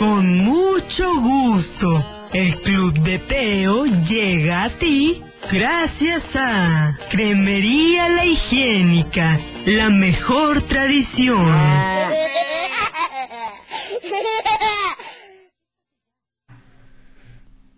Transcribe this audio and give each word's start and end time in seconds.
Con 0.00 0.38
mucho 0.38 1.14
gusto. 1.20 1.86
El 2.32 2.56
Club 2.62 2.98
de 3.00 3.18
Teo 3.18 3.84
llega 3.84 4.64
a 4.64 4.70
ti 4.70 5.22
gracias 5.52 6.36
a 6.36 6.98
Cremería 7.10 8.08
La 8.08 8.24
Higiénica, 8.24 9.38
la 9.66 9.90
mejor 9.90 10.62
tradición. 10.62 11.46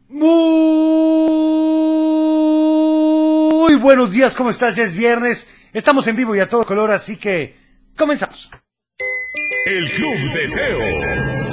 Muy 0.08 0.54
buenos 3.80 4.12
días, 4.12 4.36
¿cómo 4.36 4.50
estás? 4.50 4.76
Ya 4.76 4.84
es 4.84 4.94
viernes, 4.94 5.48
estamos 5.72 6.06
en 6.06 6.14
vivo 6.14 6.36
y 6.36 6.38
a 6.38 6.48
todo 6.48 6.64
color, 6.64 6.92
así 6.92 7.16
que 7.16 7.56
comenzamos. 7.96 8.48
El 9.66 9.90
Club 9.90 10.18
de 10.34 10.48
Teo. 10.54 11.51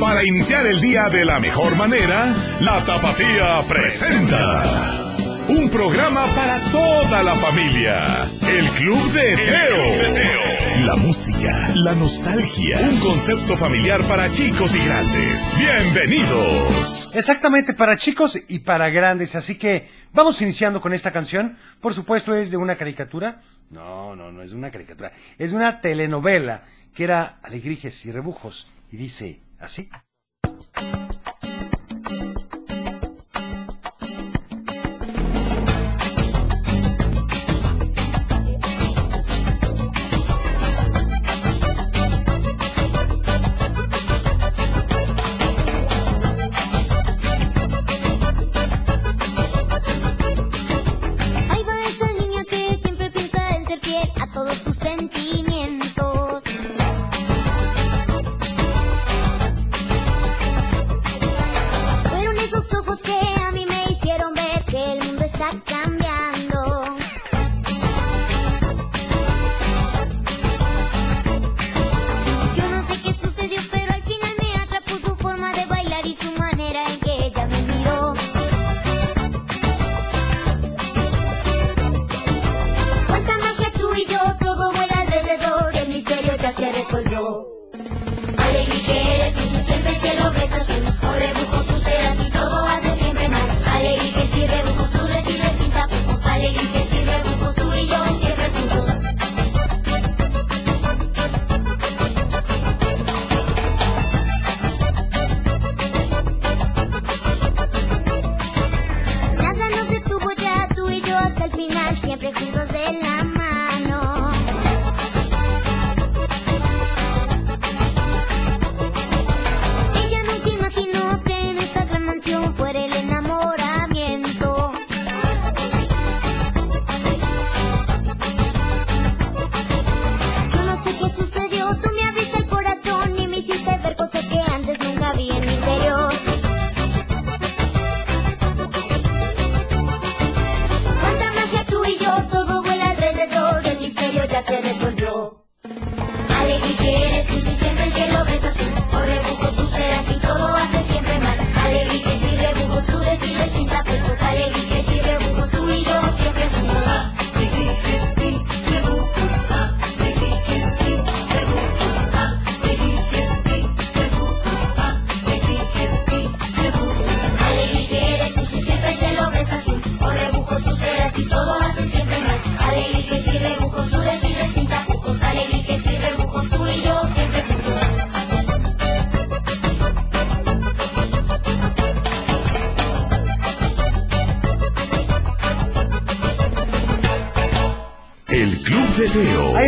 Para 0.00 0.24
iniciar 0.24 0.66
el 0.66 0.80
día 0.80 1.10
de 1.10 1.26
la 1.26 1.38
mejor 1.40 1.76
manera, 1.76 2.34
la 2.60 2.82
Tapatía 2.86 3.62
presenta. 3.68 5.14
Un 5.46 5.68
programa 5.68 6.26
para 6.34 6.58
toda 6.72 7.22
la 7.22 7.34
familia. 7.34 8.24
El 8.48 8.66
Club 8.70 9.12
de 9.12 9.36
Teo. 9.36 10.86
La 10.86 10.96
música, 10.96 11.68
la 11.74 11.94
nostalgia. 11.94 12.80
Un 12.80 12.98
concepto 12.98 13.58
familiar 13.58 14.02
para 14.08 14.32
chicos 14.32 14.74
y 14.74 14.78
grandes. 14.82 15.54
Bienvenidos. 15.58 17.10
Exactamente, 17.12 17.74
para 17.74 17.98
chicos 17.98 18.38
y 18.48 18.60
para 18.60 18.88
grandes, 18.88 19.36
así 19.36 19.56
que 19.56 19.86
vamos 20.14 20.40
iniciando 20.40 20.80
con 20.80 20.94
esta 20.94 21.12
canción. 21.12 21.58
Por 21.78 21.92
supuesto 21.92 22.34
es 22.34 22.50
de 22.50 22.56
una 22.56 22.76
caricatura. 22.76 23.42
No, 23.68 24.16
no, 24.16 24.32
no 24.32 24.42
es 24.42 24.52
de 24.52 24.56
una 24.56 24.70
caricatura. 24.70 25.12
Es 25.38 25.50
de 25.50 25.58
una 25.58 25.82
telenovela 25.82 26.64
que 26.94 27.04
era 27.04 27.38
Alegrijes 27.42 28.06
y 28.06 28.12
Rebujos. 28.12 28.70
Y 28.90 28.96
dice 28.96 29.40
así. 29.60 29.90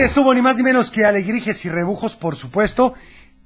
Ahí 0.02 0.06
estuvo 0.06 0.34
ni 0.34 0.42
más 0.42 0.56
ni 0.56 0.64
menos 0.64 0.90
que 0.90 1.04
Alegrijes 1.04 1.64
y 1.64 1.68
Rebujos, 1.68 2.16
por 2.16 2.34
supuesto. 2.34 2.92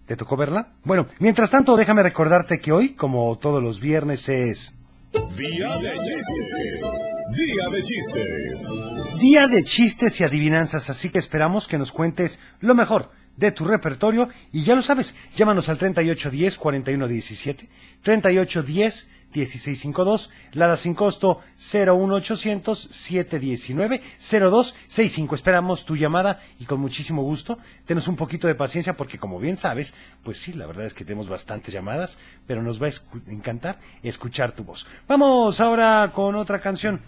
¿Te 0.07 0.17
tocó 0.17 0.39
verla? 0.39 0.73
Bueno, 0.85 1.07
mientras 1.19 1.51
tanto, 1.51 1.77
déjame 1.77 2.03
recordarte 2.03 2.61
que 2.61 2.73
hoy, 2.73 2.95
como 2.95 3.37
todos 3.37 3.63
los 3.63 3.79
viernes, 3.79 4.27
es 4.31 4.75
Día 5.13 5.77
de 5.77 5.93
chistes. 6.03 6.99
Día 7.37 7.69
de 7.69 7.83
chistes. 7.83 8.73
día 9.21 9.47
de 9.49 9.65
chistes 9.65 10.19
y 10.19 10.25
adivinanzas, 10.25 10.89
así 10.89 11.11
que 11.11 11.19
esperamos 11.19 11.69
que 11.69 11.77
nos 11.77 11.93
cuentes 11.93 12.41
lo 12.61 12.75
mejor 12.75 13.11
de 13.37 13.53
tu 13.53 13.67
repertorio 13.67 14.31
y 14.51 14.63
ya 14.65 14.75
lo 14.75 14.81
sabes, 14.81 15.15
llámanos 15.37 15.69
al 15.69 15.77
3810 15.77 16.57
4117, 16.57 17.69
3810 18.03 19.09
1652, 19.37 20.31
Lada 20.53 20.77
sin 20.77 20.95
costo 20.95 21.41
01800 21.59 22.89
719 22.91 24.01
0265. 24.19 25.35
Esperamos 25.35 25.85
tu 25.85 25.97
llamada 25.97 26.41
y 26.59 26.65
con 26.65 26.81
muchísimo 26.81 27.23
gusto. 27.23 27.59
Tenos 27.85 28.09
un 28.09 28.17
poquito 28.17 28.47
de 28.47 28.55
paciencia 28.55 28.97
porque 28.97 29.19
como 29.19 29.39
bien 29.39 29.57
sabes, 29.57 29.95
pues 30.25 30.39
sí, 30.41 30.53
la 30.55 30.67
verdad 30.67 30.87
es 30.87 30.95
que 30.95 31.05
tenemos 31.05 31.29
bastantes 31.29 31.75
llamadas, 31.75 32.19
pero 32.47 32.63
nos 32.63 32.83
va 32.83 32.89
a 32.89 32.91
encantar 33.31 33.79
escuchar 34.03 34.53
tu 34.53 34.65
voz. 34.65 34.87
Vamos 35.07 35.61
ahora 35.61 36.11
con 36.15 36.35
otra 36.35 36.61
canción 36.61 37.01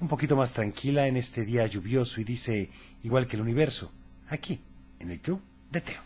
un 0.00 0.08
poquito 0.08 0.36
más 0.36 0.52
tranquila 0.52 1.06
en 1.08 1.16
este 1.16 1.44
día 1.44 1.66
lluvioso 1.66 2.20
y 2.20 2.24
dice 2.24 2.70
igual 3.02 3.26
que 3.26 3.36
el 3.36 3.42
universo, 3.42 3.90
aquí 4.28 4.60
en 5.00 5.10
el 5.10 5.20
club 5.20 5.40
de 5.70 5.80
Teo. 5.80 6.00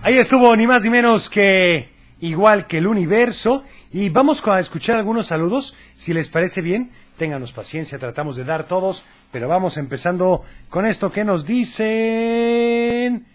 Ahí 0.00 0.16
estuvo 0.16 0.56
ni 0.56 0.66
más 0.66 0.82
ni 0.82 0.88
menos 0.88 1.28
que 1.28 1.90
igual 2.20 2.66
que 2.66 2.78
el 2.78 2.86
universo. 2.86 3.62
Y 3.92 4.08
vamos 4.08 4.42
a 4.46 4.58
escuchar 4.58 4.96
algunos 4.96 5.26
saludos. 5.26 5.76
Si 5.94 6.14
les 6.14 6.30
parece 6.30 6.62
bien, 6.62 6.90
ténganos 7.18 7.52
paciencia, 7.52 7.98
tratamos 7.98 8.36
de 8.36 8.44
dar 8.44 8.66
todos. 8.66 9.04
Pero 9.30 9.46
vamos 9.46 9.76
empezando 9.76 10.42
con 10.70 10.86
esto 10.86 11.12
que 11.12 11.24
nos 11.24 11.44
dicen. 11.44 13.26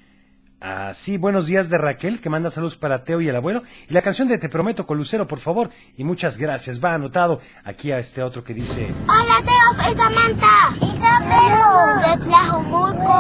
Así, 0.62 1.18
buenos 1.18 1.46
días 1.46 1.70
de 1.70 1.78
Raquel, 1.78 2.20
que 2.20 2.30
manda 2.30 2.50
saludos 2.50 2.76
para 2.76 3.06
Teo 3.06 3.22
y 3.22 3.30
el 3.30 3.36
abuelo. 3.36 3.64
Y 3.90 3.94
la 3.94 4.02
canción 4.02 4.28
de 4.28 4.38
Te 4.38 4.50
Prometo 4.50 4.86
con 4.86 4.98
Lucero, 4.98 5.26
por 5.26 5.40
favor. 5.40 5.70
Y 5.96 6.04
muchas 6.04 6.38
gracias. 6.38 6.84
Va 6.84 6.94
anotado 6.94 7.40
aquí 7.64 7.94
a 7.94 8.00
este 8.00 8.22
otro 8.22 8.44
que 8.44 8.54
dice. 8.54 8.94
Hola 9.08 9.38
Teo, 9.46 9.84
soy 9.84 9.96
Samantha. 9.96 10.76
Y 10.82 11.00
Perú, 11.30 11.70
de 12.02 12.26
Tlajumulco. 12.26 13.20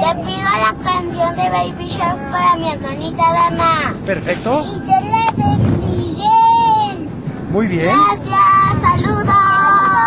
Te 0.00 0.24
pido 0.24 0.42
la 0.42 0.74
canción 0.82 1.36
de 1.36 1.50
Baby 1.50 1.88
Shark 1.88 2.30
para 2.30 2.56
mi 2.56 2.70
hermanita 2.70 3.22
Dana. 3.30 3.96
Perfecto. 4.06 4.64
Y 4.64 4.80
de 4.80 5.00
Miguel. 5.78 7.08
Muy 7.50 7.66
bien. 7.66 7.94
Gracias. 7.94 8.49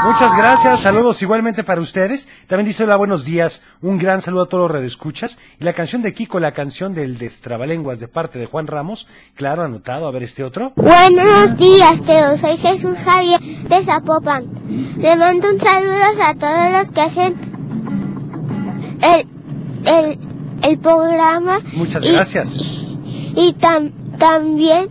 Muchas 0.05 0.35
gracias, 0.37 0.79
saludos 0.81 1.21
igualmente 1.21 1.63
para 1.63 1.79
ustedes. 1.81 2.27
También 2.47 2.67
dice 2.67 2.83
hola, 2.83 2.95
buenos 2.97 3.23
días, 3.25 3.61
un 3.81 3.97
gran 3.97 4.21
saludo 4.21 4.43
a 4.43 4.45
todos 4.47 4.63
los 4.63 4.71
redescuchas. 4.71 5.37
Y 5.59 5.63
la 5.63 5.73
canción 5.73 6.01
de 6.01 6.13
Kiko, 6.13 6.39
la 6.39 6.51
canción 6.51 6.93
del 6.93 7.17
Destrabalenguas 7.17 7.99
de 7.99 8.07
parte 8.07 8.37
de 8.39 8.45
Juan 8.45 8.67
Ramos, 8.67 9.07
claro, 9.35 9.63
anotado, 9.63 10.07
a 10.07 10.11
ver 10.11 10.23
este 10.23 10.43
otro. 10.43 10.73
Buenos 10.75 11.55
días, 11.57 12.01
Teo. 12.03 12.35
Soy 12.37 12.57
Jesús 12.57 12.97
Javier 13.05 13.39
de 13.41 13.83
Zapopan. 13.83 14.45
Le 14.97 15.15
mando 15.15 15.49
un 15.49 15.59
saludo 15.59 15.93
a 16.25 16.33
todos 16.35 16.71
los 16.71 16.91
que 16.91 17.01
hacen 17.01 17.35
el, 19.01 19.27
el, 19.85 20.19
el 20.63 20.79
programa. 20.79 21.59
Muchas 21.73 22.03
Y- 22.03 22.11
gracias. 22.11 22.55
Y, 23.35 23.55
tam- 23.59 23.93
también 24.17 24.89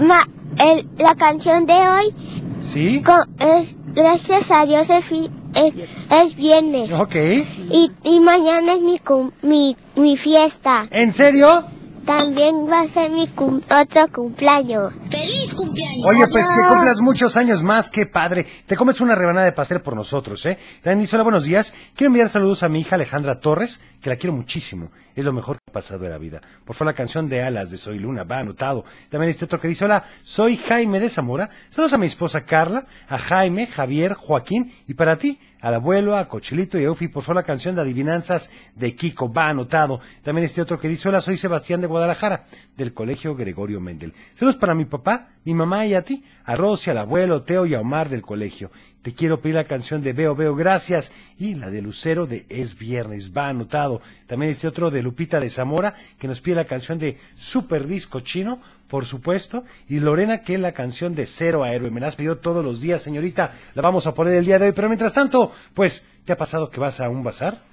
ma- 0.00 0.28
el- 0.58 0.88
la 0.98 1.14
canción 1.16 1.66
de 1.66 1.74
hoy 1.74 2.14
¿Sí? 2.62 3.02
es 3.40 3.76
Gracias 3.94 4.50
a 4.50 4.64
Dios 4.66 4.88
es, 4.90 5.04
fi- 5.04 5.30
es, 5.54 5.74
es 6.10 6.36
viernes. 6.36 6.92
Ok. 6.98 7.14
Y, 7.14 7.90
y 8.04 8.20
mañana 8.20 8.74
es 8.74 8.80
mi, 8.80 9.00
mi, 9.42 9.76
mi 9.96 10.16
fiesta. 10.16 10.88
¿En 10.90 11.12
serio? 11.12 11.64
También 12.06 12.66
va 12.68 12.80
a 12.80 12.88
ser 12.88 13.10
mi 13.10 13.28
cum- 13.28 13.60
otro 13.70 14.08
cumpleaños. 14.12 14.92
¡Feliz 15.10 15.54
cumpleaños! 15.54 16.04
Oye, 16.06 16.24
pues 16.30 16.46
que 16.48 16.68
cumplas 16.68 17.00
muchos 17.00 17.36
años 17.36 17.62
más, 17.62 17.90
qué 17.90 18.06
padre. 18.06 18.44
Te 18.66 18.76
comes 18.76 19.00
una 19.00 19.14
rebanada 19.14 19.44
de 19.46 19.52
pastel 19.52 19.80
por 19.80 19.94
nosotros, 19.94 20.44
¿eh? 20.46 20.58
También 20.82 21.00
dice, 21.00 21.14
hola, 21.16 21.22
buenos 21.22 21.44
días. 21.44 21.72
Quiero 21.94 22.08
enviar 22.08 22.28
saludos 22.28 22.62
a 22.64 22.68
mi 22.68 22.80
hija 22.80 22.96
Alejandra 22.96 23.40
Torres, 23.40 23.80
que 24.00 24.10
la 24.10 24.16
quiero 24.16 24.34
muchísimo. 24.34 24.90
Es 25.14 25.24
lo 25.24 25.32
mejor 25.32 25.56
que 25.58 25.70
ha 25.70 25.72
pasado 25.74 26.04
en 26.04 26.10
la 26.10 26.18
vida. 26.18 26.40
Por 26.64 26.74
favor, 26.74 26.92
la 26.92 26.96
canción 26.96 27.28
de 27.28 27.42
Alas 27.42 27.70
de 27.70 27.78
Soy 27.78 27.98
Luna, 27.98 28.24
va 28.24 28.38
anotado. 28.38 28.84
También 29.08 29.30
este 29.30 29.44
otro 29.44 29.60
que 29.60 29.68
dice, 29.68 29.84
hola, 29.84 30.04
soy 30.22 30.56
Jaime 30.56 30.98
de 30.98 31.08
Zamora. 31.08 31.50
Saludos 31.70 31.92
a 31.92 31.98
mi 31.98 32.06
esposa 32.06 32.44
Carla, 32.44 32.86
a 33.08 33.18
Jaime, 33.18 33.66
Javier, 33.68 34.14
Joaquín 34.14 34.72
y 34.88 34.94
para 34.94 35.16
ti, 35.16 35.38
al 35.62 35.74
abuelo, 35.74 36.16
a 36.16 36.28
Cochilito 36.28 36.76
y 36.76 36.82
a 36.82 36.86
Eufi, 36.86 37.06
por 37.06 37.34
la 37.34 37.44
canción 37.44 37.76
de 37.76 37.82
Adivinanzas 37.82 38.50
de 38.74 38.96
Kiko, 38.96 39.32
va 39.32 39.48
anotado. 39.48 40.00
También 40.22 40.44
este 40.44 40.60
otro 40.60 40.78
que 40.78 40.88
dice, 40.88 41.08
hola, 41.08 41.20
soy 41.20 41.38
Sebastián 41.38 41.80
de 41.80 41.86
Guadalajara, 41.86 42.46
del 42.76 42.92
Colegio 42.92 43.36
Gregorio 43.36 43.80
Mendel. 43.80 44.12
Saludos 44.34 44.56
para 44.56 44.74
mi 44.74 44.84
papá, 44.84 45.28
mi 45.44 45.54
mamá 45.54 45.86
y 45.86 45.94
a 45.94 46.02
ti, 46.02 46.24
a 46.44 46.56
Rosy, 46.56 46.90
al 46.90 46.98
abuelo, 46.98 47.42
Teo 47.42 47.64
y 47.64 47.74
a 47.74 47.80
Omar 47.80 48.08
del 48.08 48.22
colegio. 48.22 48.72
Te 49.02 49.14
quiero 49.14 49.40
pedir 49.40 49.54
la 49.54 49.64
canción 49.64 50.02
de 50.02 50.12
Veo, 50.12 50.34
Veo, 50.34 50.54
gracias. 50.56 51.12
Y 51.38 51.54
la 51.54 51.70
de 51.70 51.82
Lucero 51.82 52.26
de 52.26 52.44
Es 52.48 52.76
Viernes, 52.76 53.32
va 53.36 53.48
anotado. 53.48 54.00
También 54.26 54.50
este 54.50 54.68
otro 54.68 54.90
de 54.90 55.02
Lupita 55.02 55.38
de 55.38 55.50
Zamora, 55.50 55.94
que 56.18 56.28
nos 56.28 56.40
pide 56.40 56.56
la 56.56 56.66
canción 56.66 56.98
de 56.98 57.18
Super 57.36 57.86
Disco 57.86 58.20
Chino, 58.20 58.60
por 58.92 59.06
supuesto. 59.06 59.64
Y 59.88 60.00
Lorena, 60.00 60.42
que 60.42 60.58
la 60.58 60.72
canción 60.72 61.14
de 61.14 61.24
Cero 61.24 61.64
a 61.64 61.72
Héroe. 61.72 61.90
Me 61.90 61.98
la 61.98 62.08
has 62.08 62.16
pedido 62.16 62.36
todos 62.36 62.62
los 62.62 62.82
días, 62.82 63.00
señorita. 63.00 63.54
La 63.74 63.80
vamos 63.80 64.06
a 64.06 64.12
poner 64.12 64.34
el 64.34 64.44
día 64.44 64.58
de 64.58 64.66
hoy. 64.66 64.72
Pero 64.72 64.90
mientras 64.90 65.14
tanto, 65.14 65.50
pues, 65.72 66.02
¿te 66.26 66.34
ha 66.34 66.36
pasado 66.36 66.68
que 66.68 66.78
vas 66.78 67.00
a 67.00 67.08
un 67.08 67.24
bazar? 67.24 67.71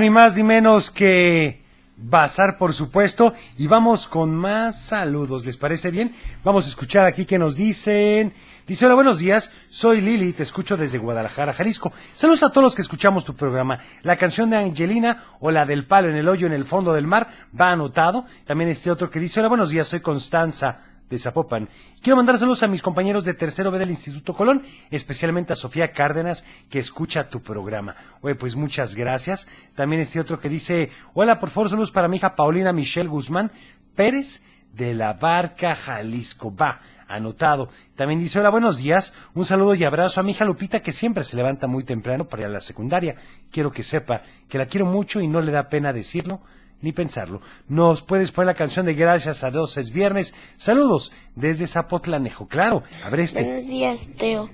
Ni 0.00 0.08
más 0.08 0.34
ni 0.34 0.42
menos 0.42 0.90
que 0.90 1.62
Bazar, 1.96 2.56
por 2.56 2.72
supuesto. 2.72 3.34
Y 3.58 3.66
vamos 3.66 4.08
con 4.08 4.34
más 4.34 4.80
saludos. 4.80 5.44
¿Les 5.44 5.58
parece 5.58 5.90
bien? 5.90 6.16
Vamos 6.42 6.64
a 6.64 6.68
escuchar 6.70 7.04
aquí 7.04 7.26
que 7.26 7.38
nos 7.38 7.54
dicen. 7.54 8.32
Dice, 8.66 8.86
hola, 8.86 8.94
buenos 8.94 9.18
días. 9.18 9.52
Soy 9.68 10.00
Lili, 10.00 10.32
te 10.32 10.44
escucho 10.44 10.78
desde 10.78 10.96
Guadalajara, 10.96 11.52
Jalisco. 11.52 11.92
Saludos 12.14 12.42
a 12.42 12.48
todos 12.48 12.64
los 12.64 12.74
que 12.74 12.82
escuchamos 12.82 13.24
tu 13.24 13.36
programa. 13.36 13.80
La 14.02 14.16
canción 14.16 14.48
de 14.50 14.56
Angelina 14.56 15.24
o 15.40 15.50
la 15.50 15.66
del 15.66 15.86
palo 15.86 16.08
en 16.08 16.16
el 16.16 16.28
hoyo 16.28 16.46
en 16.46 16.54
el 16.54 16.64
fondo 16.64 16.94
del 16.94 17.06
mar 17.06 17.28
va 17.58 17.70
anotado. 17.70 18.24
También 18.46 18.70
este 18.70 18.90
otro 18.90 19.10
que 19.10 19.20
dice, 19.20 19.40
hola, 19.40 19.50
buenos 19.50 19.68
días, 19.68 19.86
soy 19.86 20.00
Constanza 20.00 20.91
de 21.12 21.18
Zapopan. 21.18 21.68
Quiero 22.00 22.16
mandar 22.16 22.38
saludos 22.38 22.62
a 22.62 22.68
mis 22.68 22.82
compañeros 22.82 23.24
de 23.24 23.34
tercero 23.34 23.70
B 23.70 23.78
del 23.78 23.90
Instituto 23.90 24.34
Colón, 24.34 24.64
especialmente 24.90 25.52
a 25.52 25.56
Sofía 25.56 25.92
Cárdenas, 25.92 26.44
que 26.70 26.78
escucha 26.78 27.28
tu 27.28 27.42
programa. 27.42 27.94
Oye, 28.22 28.34
pues 28.34 28.56
muchas 28.56 28.94
gracias. 28.94 29.46
También 29.74 30.00
este 30.00 30.20
otro 30.20 30.40
que 30.40 30.48
dice, 30.48 30.90
hola, 31.12 31.38
por 31.38 31.50
favor, 31.50 31.68
saludos 31.68 31.90
para 31.90 32.08
mi 32.08 32.16
hija 32.16 32.34
Paulina 32.34 32.72
Michelle 32.72 33.10
Guzmán 33.10 33.52
Pérez 33.94 34.42
de 34.72 34.94
la 34.94 35.12
Barca, 35.12 35.76
Jalisco. 35.76 36.54
Va, 36.54 36.80
anotado. 37.06 37.68
También 37.94 38.18
dice, 38.18 38.40
hola, 38.40 38.48
buenos 38.48 38.78
días. 38.78 39.12
Un 39.34 39.44
saludo 39.44 39.74
y 39.74 39.84
abrazo 39.84 40.18
a 40.18 40.22
mi 40.22 40.30
hija 40.30 40.46
Lupita, 40.46 40.80
que 40.80 40.92
siempre 40.92 41.24
se 41.24 41.36
levanta 41.36 41.66
muy 41.66 41.84
temprano 41.84 42.26
para 42.26 42.42
ir 42.42 42.46
a 42.46 42.52
la 42.52 42.62
secundaria. 42.62 43.16
Quiero 43.50 43.70
que 43.70 43.82
sepa 43.82 44.22
que 44.48 44.56
la 44.56 44.64
quiero 44.64 44.86
mucho 44.86 45.20
y 45.20 45.28
no 45.28 45.42
le 45.42 45.52
da 45.52 45.68
pena 45.68 45.92
decirlo 45.92 46.40
ni 46.82 46.92
pensarlo. 46.92 47.40
Nos 47.68 48.02
puedes 48.02 48.30
poner 48.32 48.48
la 48.48 48.54
canción 48.54 48.84
de 48.86 48.94
Gracias 48.94 49.42
a 49.44 49.50
Dios 49.50 49.76
es 49.76 49.90
viernes. 49.92 50.34
Saludos 50.56 51.12
desde 51.34 51.66
Zapotlanejo. 51.66 52.46
Claro, 52.48 52.82
a 53.04 53.08
ver 53.10 53.20
este. 53.20 53.42
Buenos 53.42 53.66
días, 53.66 54.08
Teo. 54.18 54.50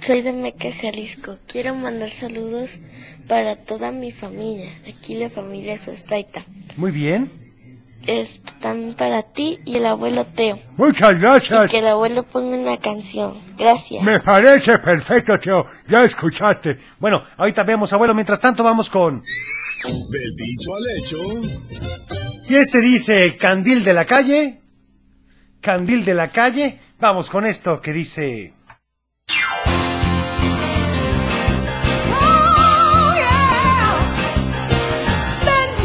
Soy 0.00 0.22
de 0.22 0.32
Meca, 0.32 0.70
Jalisco. 0.72 1.36
Quiero 1.46 1.74
mandar 1.74 2.10
saludos 2.10 2.78
para 3.28 3.56
toda 3.56 3.90
mi 3.92 4.12
familia. 4.12 4.70
Aquí 4.88 5.14
la 5.16 5.28
familia 5.30 5.78
Sostaita. 5.78 6.44
Muy 6.76 6.90
bien. 6.90 7.30
Esto 8.06 8.52
también 8.60 8.92
para 8.92 9.22
ti 9.22 9.60
y 9.64 9.76
el 9.76 9.86
abuelo 9.86 10.26
Teo. 10.26 10.58
Muchas 10.76 11.16
Y 11.16 11.20
gracias. 11.20 11.70
que 11.70 11.78
el 11.78 11.86
abuelo 11.86 12.22
ponga 12.24 12.54
una 12.54 12.76
canción. 12.76 13.32
Gracias. 13.56 14.02
Me 14.04 14.20
parece 14.20 14.78
perfecto, 14.78 15.38
Teo. 15.38 15.66
Ya 15.88 16.04
escuchaste. 16.04 16.78
Bueno, 17.00 17.22
ahorita 17.38 17.62
vemos, 17.62 17.90
abuelo. 17.94 18.12
Mientras 18.14 18.40
tanto, 18.40 18.62
vamos 18.62 18.90
con... 18.90 19.22
Del 19.84 20.34
dicho 20.34 20.74
al 20.74 20.96
hecho, 20.96 21.18
Y 22.48 22.54
este 22.56 22.80
dice, 22.80 23.36
candil 23.36 23.84
de 23.84 23.92
la 23.92 24.06
calle. 24.06 24.60
Candil 25.60 26.04
de 26.04 26.14
la 26.14 26.28
calle. 26.28 26.78
Vamos 26.98 27.28
con 27.28 27.46
esto 27.46 27.80
que 27.80 27.92
dice... 27.92 28.54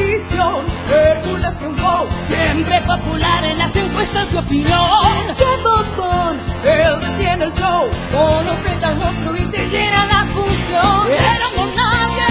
bendición. 0.09 0.63
Hércules 0.91 1.57
triunfó, 1.57 2.07
siempre 2.25 2.81
popular 2.81 3.45
en 3.45 3.57
las 3.57 3.75
encuestas 3.75 4.31
de 4.31 4.39
opinión. 4.39 5.35
¡Qué 5.37 5.63
bombón! 5.63 6.39
Él 6.63 6.99
detiene 7.01 7.45
el 7.45 7.53
show, 7.53 7.89
con 8.11 8.47
un 8.47 8.83
al 8.83 8.97
monstruo 8.97 9.35
y 9.35 9.39
se 9.39 9.67
llena 9.69 10.05
la 10.05 10.25
función. 10.33 11.11
Era 11.11 11.47
un 11.57 11.75
nadie, 11.75 12.28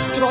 su 0.00 0.29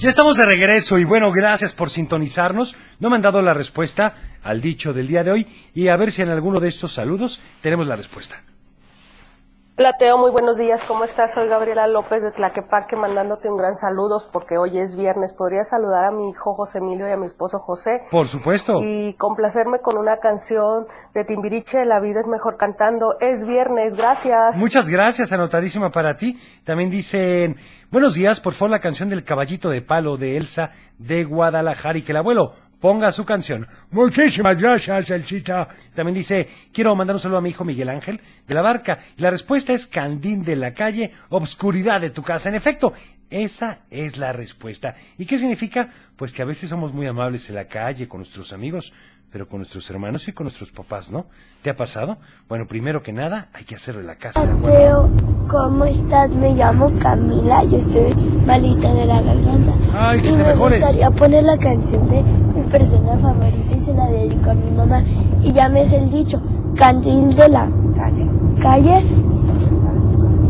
Ya 0.00 0.08
estamos 0.08 0.38
de 0.38 0.46
regreso 0.46 0.98
y 0.98 1.04
bueno, 1.04 1.30
gracias 1.30 1.74
por 1.74 1.90
sintonizarnos. 1.90 2.74
No 3.00 3.10
me 3.10 3.16
han 3.16 3.22
dado 3.22 3.42
la 3.42 3.52
respuesta 3.52 4.14
al 4.42 4.62
dicho 4.62 4.94
del 4.94 5.06
día 5.06 5.22
de 5.24 5.30
hoy 5.30 5.46
y 5.74 5.88
a 5.88 5.96
ver 5.98 6.10
si 6.10 6.22
en 6.22 6.30
alguno 6.30 6.58
de 6.58 6.70
estos 6.70 6.94
saludos 6.94 7.38
tenemos 7.60 7.86
la 7.86 7.96
respuesta. 7.96 8.42
Plateo, 9.80 10.18
muy 10.18 10.30
buenos 10.30 10.58
días, 10.58 10.84
¿cómo 10.86 11.04
estás? 11.04 11.32
Soy 11.32 11.48
Gabriela 11.48 11.86
López 11.86 12.22
de 12.22 12.32
Tlaquepaque 12.32 12.96
mandándote 12.96 13.48
un 13.48 13.56
gran 13.56 13.78
saludos 13.78 14.28
porque 14.30 14.58
hoy 14.58 14.78
es 14.78 14.94
viernes. 14.94 15.32
¿Podría 15.32 15.64
saludar 15.64 16.04
a 16.04 16.10
mi 16.10 16.28
hijo 16.28 16.52
José 16.52 16.80
Emilio 16.80 17.08
y 17.08 17.12
a 17.12 17.16
mi 17.16 17.24
esposo 17.24 17.60
José? 17.60 18.02
Por 18.10 18.28
supuesto. 18.28 18.82
Y 18.84 19.14
complacerme 19.14 19.78
con 19.78 19.96
una 19.96 20.18
canción 20.18 20.86
de 21.14 21.24
Timbiriche, 21.24 21.86
La 21.86 21.98
vida 21.98 22.20
es 22.20 22.26
mejor 22.26 22.58
cantando. 22.58 23.14
Es 23.20 23.46
viernes, 23.46 23.96
gracias. 23.96 24.58
Muchas 24.58 24.86
gracias, 24.90 25.32
anotadísima 25.32 25.88
para 25.88 26.14
ti. 26.14 26.38
También 26.64 26.90
dicen, 26.90 27.56
buenos 27.90 28.12
días, 28.12 28.38
por 28.38 28.52
favor, 28.52 28.72
la 28.72 28.80
canción 28.80 29.08
del 29.08 29.24
caballito 29.24 29.70
de 29.70 29.80
palo 29.80 30.18
de 30.18 30.36
Elsa 30.36 30.72
de 30.98 31.24
Guadalajara 31.24 31.96
y 31.96 32.02
que 32.02 32.12
el 32.12 32.18
abuelo 32.18 32.52
ponga 32.80 33.12
su 33.12 33.24
canción. 33.24 33.66
Muchísimas 33.90 34.60
gracias, 34.60 35.10
Elsita. 35.10 35.68
También 35.94 36.14
dice, 36.14 36.48
quiero 36.72 36.94
mandar 36.96 37.16
un 37.16 37.20
saludo 37.20 37.38
a 37.38 37.42
mi 37.42 37.50
hijo 37.50 37.64
Miguel 37.64 37.88
Ángel 37.88 38.20
de 38.48 38.54
la 38.54 38.62
Barca. 38.62 38.98
Y 39.16 39.22
la 39.22 39.30
respuesta 39.30 39.72
es 39.72 39.86
Candín 39.86 40.44
de 40.44 40.56
la 40.56 40.74
calle, 40.74 41.12
obscuridad 41.28 42.00
de 42.00 42.10
tu 42.10 42.22
casa. 42.22 42.48
En 42.48 42.54
efecto, 42.54 42.92
esa 43.28 43.80
es 43.90 44.16
la 44.18 44.32
respuesta. 44.32 44.96
¿Y 45.18 45.26
qué 45.26 45.38
significa? 45.38 45.90
Pues 46.16 46.32
que 46.32 46.42
a 46.42 46.46
veces 46.46 46.70
somos 46.70 46.92
muy 46.92 47.06
amables 47.06 47.48
en 47.48 47.54
la 47.56 47.66
calle 47.66 48.08
con 48.08 48.18
nuestros 48.20 48.52
amigos, 48.52 48.92
pero 49.30 49.48
con 49.48 49.60
nuestros 49.60 49.88
hermanos 49.90 50.26
y 50.26 50.32
con 50.32 50.44
nuestros 50.46 50.72
papás, 50.72 51.12
¿no? 51.12 51.26
¿Te 51.62 51.70
ha 51.70 51.76
pasado? 51.76 52.18
Bueno, 52.48 52.66
primero 52.66 53.00
que 53.04 53.12
nada, 53.12 53.48
hay 53.52 53.62
que 53.64 53.76
hacerlo 53.76 54.00
en 54.00 54.08
la 54.08 54.16
casa. 54.16 54.44
¿de 54.44 54.50
acuerdo? 54.50 54.76
Teo, 54.76 55.10
¿cómo 55.48 55.84
estás? 55.84 56.28
Me 56.30 56.54
llamo 56.54 56.92
Camila 56.98 57.62
y 57.64 57.76
estoy 57.76 58.12
malita 58.44 58.92
de 58.92 59.06
la 59.06 59.22
garganta. 59.22 59.72
Ay, 59.94 60.20
que 60.20 60.26
y 60.26 60.30
te 60.32 60.36
me 60.38 60.44
mejores. 60.48 60.80
gustaría 60.80 61.10
poner 61.12 61.44
la 61.44 61.56
canción 61.58 62.10
de 62.10 62.24
persona 62.70 63.18
favorita 63.18 63.76
y 63.76 63.84
se 63.84 63.92
la 63.94 64.06
dedico 64.08 64.50
a 64.50 64.54
mi 64.54 64.70
mamá. 64.70 65.02
Y 65.42 65.52
ya 65.52 65.68
me 65.68 65.82
es 65.82 65.92
el 65.92 66.10
dicho, 66.10 66.40
candil 66.76 67.30
de 67.34 67.48
la 67.48 67.68
calle, 68.62 69.02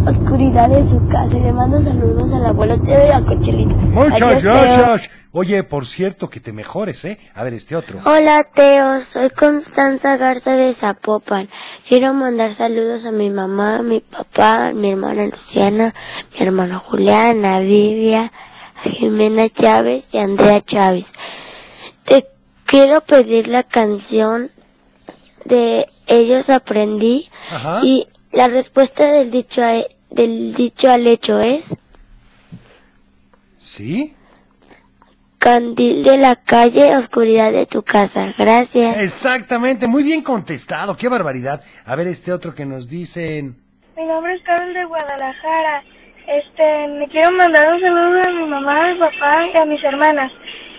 oscuridad 0.07 0.69
de 0.69 0.83
su 0.83 1.07
casa. 1.09 1.39
Le 1.39 1.53
mando 1.53 1.79
saludos 1.81 2.33
al 2.33 2.47
abuelo 2.47 2.81
Teo 2.81 3.07
y 3.07 3.11
a 3.11 3.25
Cochelito. 3.25 3.75
Muchas 3.77 4.23
Adiós, 4.23 4.43
Teo. 4.43 4.53
gracias. 4.79 5.11
Oye, 5.33 5.63
por 5.63 5.87
cierto, 5.87 6.29
que 6.29 6.41
te 6.41 6.53
mejores, 6.53 7.05
¿eh? 7.05 7.21
A 7.37 7.45
ver, 7.45 7.55
este 7.55 7.77
otro. 7.77 8.01
Hola 8.05 8.43
Teo, 8.53 9.01
soy 9.01 9.31
Constanza 9.31 10.17
Garza 10.17 10.57
de 10.57 10.73
Zapopan. 10.73 11.49
Quiero 11.89 12.13
mandar 12.15 12.53
saludos 12.53 13.07
a 13.07 13.13
mi 13.13 13.31
mamá, 13.31 13.77
a 13.77 13.83
mi 13.83 14.01
papá, 14.01 14.69
a 14.69 14.73
mi 14.73 14.91
hermana 14.91 15.27
Luciana, 15.27 15.95
mi 16.35 16.45
hermano 16.47 16.81
Julián, 16.81 17.45
a 17.45 17.61
Vivia, 17.61 18.33
a 18.75 18.89
Jimena 18.89 19.49
Chávez 19.51 20.13
y 20.15 20.19
a 20.19 20.25
Andrea 20.25 20.61
Chávez. 20.63 21.13
Te 22.05 22.27
quiero 22.67 23.01
pedir 23.03 23.49
la 23.49 23.63
canción 23.63 24.51
de 25.45 25.87
Ellos 26.07 26.51
aprendí 26.51 27.29
Ajá. 27.53 27.81
y 27.85 28.09
la 28.33 28.49
respuesta 28.49 29.07
del 29.13 29.31
dicho 29.31 29.63
a- 29.63 29.85
del 30.11 30.55
dicho 30.55 30.91
al 30.91 31.07
hecho 31.07 31.39
es 31.39 31.77
¿Sí? 33.59 34.15
Candil 35.39 36.03
de 36.05 36.19
la 36.19 36.37
calle, 36.37 36.95
oscuridad 36.97 37.53
de 37.53 37.65
tu 37.67 37.83
casa. 37.83 38.35
Gracias. 38.37 38.99
Exactamente, 38.99 39.87
muy 39.87 40.03
bien 40.03 40.23
contestado, 40.23 40.97
qué 40.97 41.09
barbaridad. 41.09 41.63
A 41.87 41.95
ver, 41.97 42.09
este 42.09 42.33
otro 42.33 42.55
que 42.55 42.67
nos 42.67 42.89
dicen. 42.89 43.57
Mi 43.97 44.05
nombre 44.05 44.35
es 44.35 44.43
Carol 44.43 44.75
de 44.75 44.85
Guadalajara. 44.85 45.83
Este, 46.27 46.89
me 46.99 47.09
quiero 47.09 47.31
mandar 47.33 47.73
un 47.73 47.81
saludo 47.81 48.21
a 48.27 48.33
mi 48.33 48.49
mamá, 48.51 48.85
a 48.85 48.93
mi 48.93 48.99
papá 48.99 49.47
y 49.55 49.57
a 49.59 49.65
mis 49.65 49.83
hermanas. 49.85 50.31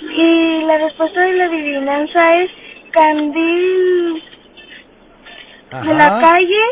Y 0.01 0.63
la 0.65 0.77
respuesta 0.77 1.19
de 1.21 1.33
la 1.33 1.45
adivinanza 1.45 2.35
es 2.41 2.51
candil 2.91 4.23
de 5.71 5.93
la 5.93 6.07
Ajá. 6.07 6.19
calle, 6.19 6.63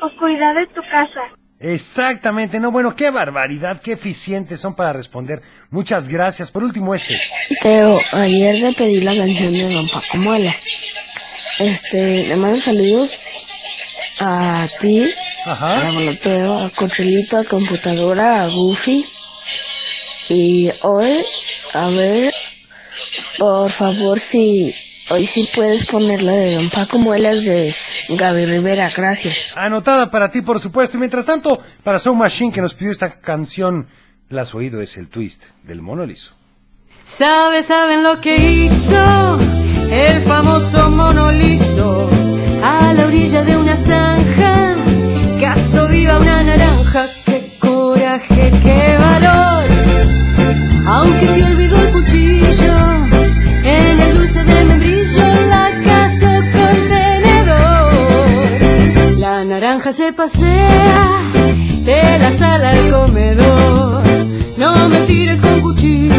oscuridad 0.00 0.54
de 0.54 0.66
tu 0.68 0.80
casa. 0.82 1.20
Exactamente, 1.60 2.60
no, 2.60 2.70
bueno, 2.70 2.94
qué 2.94 3.10
barbaridad, 3.10 3.80
qué 3.82 3.92
eficientes 3.92 4.60
son 4.60 4.76
para 4.76 4.92
responder. 4.92 5.42
Muchas 5.70 6.08
gracias. 6.08 6.50
Por 6.52 6.62
último, 6.62 6.94
este. 6.94 7.20
Teo, 7.60 8.00
ayer 8.12 8.60
le 8.60 8.72
pedí 8.74 9.00
la 9.00 9.16
canción 9.16 9.52
de 9.52 9.72
Don 9.74 9.88
Paco 9.88 10.16
Muelas. 10.18 10.62
Este, 11.58 12.28
le 12.28 12.36
mando 12.36 12.58
saludos 12.58 13.20
a 14.20 14.68
ti, 14.78 15.12
Ajá. 15.46 15.88
a 15.88 15.90
Boloteo, 15.92 16.58
a 16.58 16.70
Cochelito, 16.70 17.38
a 17.38 17.44
Computadora, 17.44 18.42
a 18.42 18.46
Goofy. 18.46 19.04
Y 20.28 20.70
hoy, 20.82 21.24
a 21.74 21.88
ver, 21.88 22.32
por 23.38 23.70
favor, 23.70 24.18
si 24.18 24.74
hoy 25.10 25.26
sí 25.26 25.48
puedes 25.54 25.86
poner 25.86 26.22
la 26.22 26.32
de 26.32 26.54
Don 26.54 26.70
Paco 26.70 26.98
Muelas 26.98 27.44
de 27.44 27.74
Gaby 28.08 28.46
Rivera, 28.46 28.90
gracias. 28.94 29.52
Anotada 29.56 30.10
para 30.10 30.30
ti, 30.30 30.42
por 30.42 30.60
supuesto. 30.60 30.96
Y 30.96 31.00
mientras 31.00 31.26
tanto, 31.26 31.62
para 31.82 31.98
Soul 31.98 32.16
Machine, 32.16 32.52
que 32.52 32.60
nos 32.60 32.74
pidió 32.74 32.92
esta 32.92 33.20
canción, 33.20 33.88
la 34.28 34.42
has 34.42 34.54
oído, 34.54 34.80
es 34.80 34.96
el 34.96 35.08
twist 35.08 35.42
del 35.62 35.82
mono 35.82 36.04
liso. 36.04 36.34
Sabe, 37.04 37.62
saben 37.62 38.02
lo 38.02 38.20
que 38.20 38.36
hizo 38.36 39.38
el 39.90 40.20
famoso 40.22 40.90
mono 40.90 41.32
liso 41.32 42.10
a 42.62 42.92
la 42.92 43.06
orilla 43.06 43.42
de 43.42 43.56
una 43.56 43.76
zanja. 43.76 44.76
Caso 45.40 45.88
viva 45.88 46.18
una 46.18 46.42
naranja, 46.42 47.06
qué 47.24 47.48
coraje, 47.58 48.52
qué 48.62 48.96
valor. 48.98 49.64
Aunque 50.86 51.28
olvidó 51.28 51.46
el 51.46 51.57
Se 59.92 60.12
pasea 60.12 61.18
de 61.82 62.18
la 62.18 62.32
sala 62.36 62.68
al 62.68 62.90
comedor. 62.90 64.02
No 64.58 64.88
me 64.90 65.00
tires 65.06 65.40
con 65.40 65.62
cuchillo, 65.62 66.17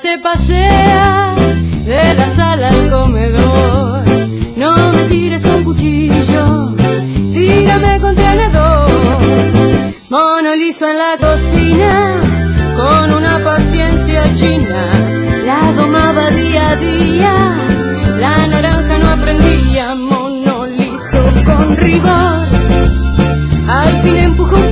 Se 0.00 0.18
pasea 0.18 1.34
de 1.86 2.14
la 2.14 2.28
sala 2.34 2.68
al 2.68 2.90
comedor. 2.90 4.02
No 4.56 4.92
me 4.92 5.04
tires 5.04 5.44
con 5.44 5.62
cuchillo, 5.62 6.74
tírame 7.32 8.00
con 8.00 8.14
tenedor. 8.16 8.90
Mono 10.10 10.56
liso 10.56 10.88
en 10.88 10.98
la 10.98 11.16
cocina, 11.20 12.12
con 12.76 13.12
una 13.12 13.38
paciencia 13.44 14.24
china, 14.34 14.88
la 15.46 15.72
domaba 15.72 16.28
día 16.30 16.70
a 16.70 16.76
día. 16.76 17.32
La 18.18 18.48
naranja 18.48 18.98
no 18.98 19.08
aprendía, 19.10 19.94
mono 19.94 20.66
liso 20.66 21.22
con 21.46 21.76
rigor. 21.76 22.46
Al 23.68 24.02
fin 24.02 24.16
empujó 24.16 24.56
un 24.56 24.70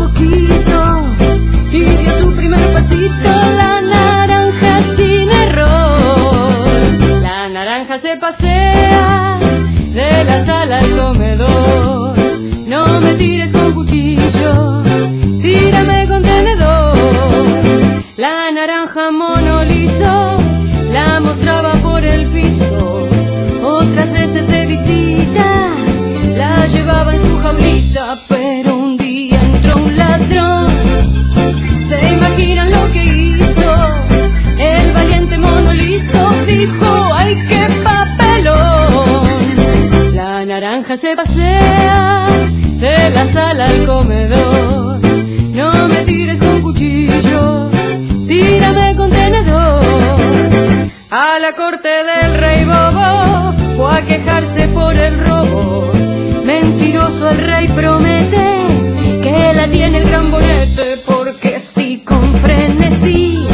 la 21.44 21.62
mostraba 21.62 21.72
por 21.83 22.05
el 22.05 22.26
piso. 22.28 23.09
Otras 23.62 24.12
veces 24.12 24.46
de 24.48 24.66
visita 24.66 25.70
la 26.35 26.66
llevaba 26.66 27.14
en 27.14 27.20
su 27.20 27.38
jaulita, 27.38 28.16
pero 28.28 28.76
un 28.76 28.96
día 28.96 29.40
entró 29.42 29.76
un 29.76 29.96
ladrón. 29.96 30.68
¿Se 31.83 32.12
imaginan 32.12 32.70
lo 32.70 32.92
que 32.92 33.05
hizo? 33.05 33.74
El 34.59 34.92
valiente 34.92 35.38
mono 35.38 35.72
liso 35.72 36.28
dijo, 36.46 37.14
¡ay 37.14 37.37
qué 37.48 37.66
papelón! 37.83 39.22
La 40.14 40.44
naranja 40.44 40.96
se 40.96 41.16
pasea 41.16 42.26
de 42.78 43.11
la 43.11 43.26
sala 43.26 43.66
al 43.66 43.87
comedor. 43.87 45.00
No 45.52 45.88
me 45.88 45.96
tires 46.05 46.40
con 46.40 46.62
cuchillo, 46.62 47.68
A 51.14 51.38
la 51.38 51.53
corte 51.53 51.90
del 51.90 52.38
rey 52.38 52.64
bobo 52.64 53.53
fue 53.77 53.98
a 53.98 54.03
quejarse 54.03 54.66
por 54.68 54.94
el 54.94 55.22
robo. 55.22 55.90
Mentiroso 56.42 57.29
el 57.29 57.37
rey 57.37 57.68
promete 57.68 58.64
que 59.22 59.53
la 59.55 59.68
tiene 59.68 59.98
el 59.98 60.09
gran 60.09 60.31
bonete 60.31 60.96
porque 61.05 61.61
sí 61.61 62.03
con 62.03 62.22
frenesí. 62.37 63.46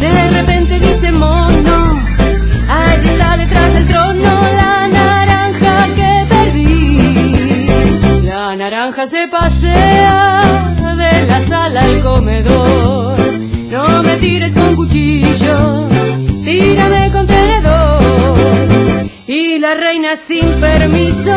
De 0.00 0.30
repente 0.30 0.80
dice 0.80 1.12
mono, 1.12 2.00
allí 2.70 3.08
está 3.08 3.36
detrás 3.36 3.74
del 3.74 3.86
trono 3.86 4.40
la 4.56 4.88
naranja 4.88 5.88
que 5.94 6.24
perdí. 6.26 7.68
La 8.24 8.56
naranja 8.56 9.06
se 9.06 9.28
pasea 9.28 10.40
de 10.96 11.26
la 11.26 11.40
sala 11.42 11.82
al 11.82 12.00
comedor. 12.00 13.18
No 13.70 14.02
me 14.02 14.16
tires 14.16 14.54
con 14.54 14.74
cuchillo, 14.74 15.86
tírame 16.60 17.10
con 17.12 17.26
tenedor. 17.26 18.00
Y 19.26 19.58
la 19.58 19.74
reina 19.74 20.16
sin 20.16 20.46
permiso 20.68 21.34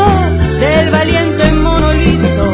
del 0.60 0.90
valiente 0.90 1.52
mono 1.52 1.94
liso 1.94 2.48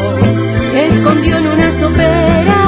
escondió 0.74 1.38
en 1.38 1.46
una 1.46 1.72
sopera 1.72 2.60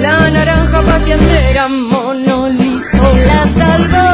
la 0.00 0.30
naranja 0.30 0.82
paseandera. 0.82 1.68
Mono 1.68 2.48
liso 2.48 3.02
la 3.30 3.46
salvó, 3.46 4.10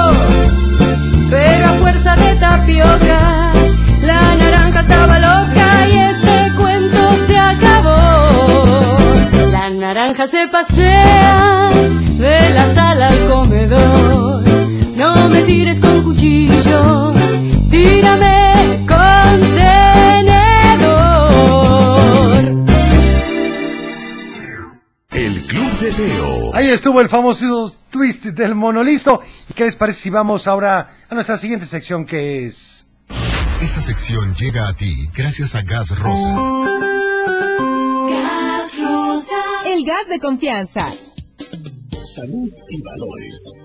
pero 1.30 1.64
a 1.66 1.74
fuerza 1.82 2.16
de 2.16 2.34
tapioca 2.36 3.20
la 4.02 4.34
naranja 4.42 4.80
estaba 4.80 5.18
loca 5.18 5.88
y 5.88 5.98
este 6.12 6.52
cuento 6.58 7.00
se 7.26 7.36
acabó. 7.38 7.96
La 9.50 9.70
naranja 9.70 10.26
se 10.26 10.46
pasea 10.48 11.70
de 12.18 12.50
la 12.50 12.66
sala 12.74 13.08
al 13.08 13.28
comedor. 13.28 14.69
No 15.00 15.30
me 15.30 15.42
tires 15.44 15.80
con 15.80 16.04
cuchillo, 16.04 17.14
tírame 17.70 18.84
con 18.86 19.40
tenedor. 19.56 20.36
El 25.12 25.40
Club 25.46 25.78
de 25.80 25.92
Teo. 25.92 26.54
Ahí 26.54 26.68
estuvo 26.68 27.00
el 27.00 27.08
famoso 27.08 27.74
twist 27.88 28.24
del 28.24 28.54
monolizo. 28.54 29.22
¿Y 29.48 29.54
qué 29.54 29.64
les 29.64 29.74
parece 29.74 30.02
si 30.02 30.10
vamos 30.10 30.46
ahora 30.46 30.90
a 31.08 31.14
nuestra 31.14 31.38
siguiente 31.38 31.64
sección 31.64 32.04
que 32.04 32.44
es... 32.44 32.84
Esta 33.62 33.80
sección 33.80 34.34
llega 34.34 34.68
a 34.68 34.74
ti 34.76 35.08
gracias 35.16 35.54
a 35.54 35.62
Gas 35.62 35.98
Rosa. 35.98 36.28
Gas 38.10 38.78
Rosa. 38.82 39.36
El 39.64 39.82
gas 39.82 40.06
de 40.10 40.20
confianza. 40.20 40.86
Salud 42.02 42.50
y 42.68 42.82
valores. 42.82 43.59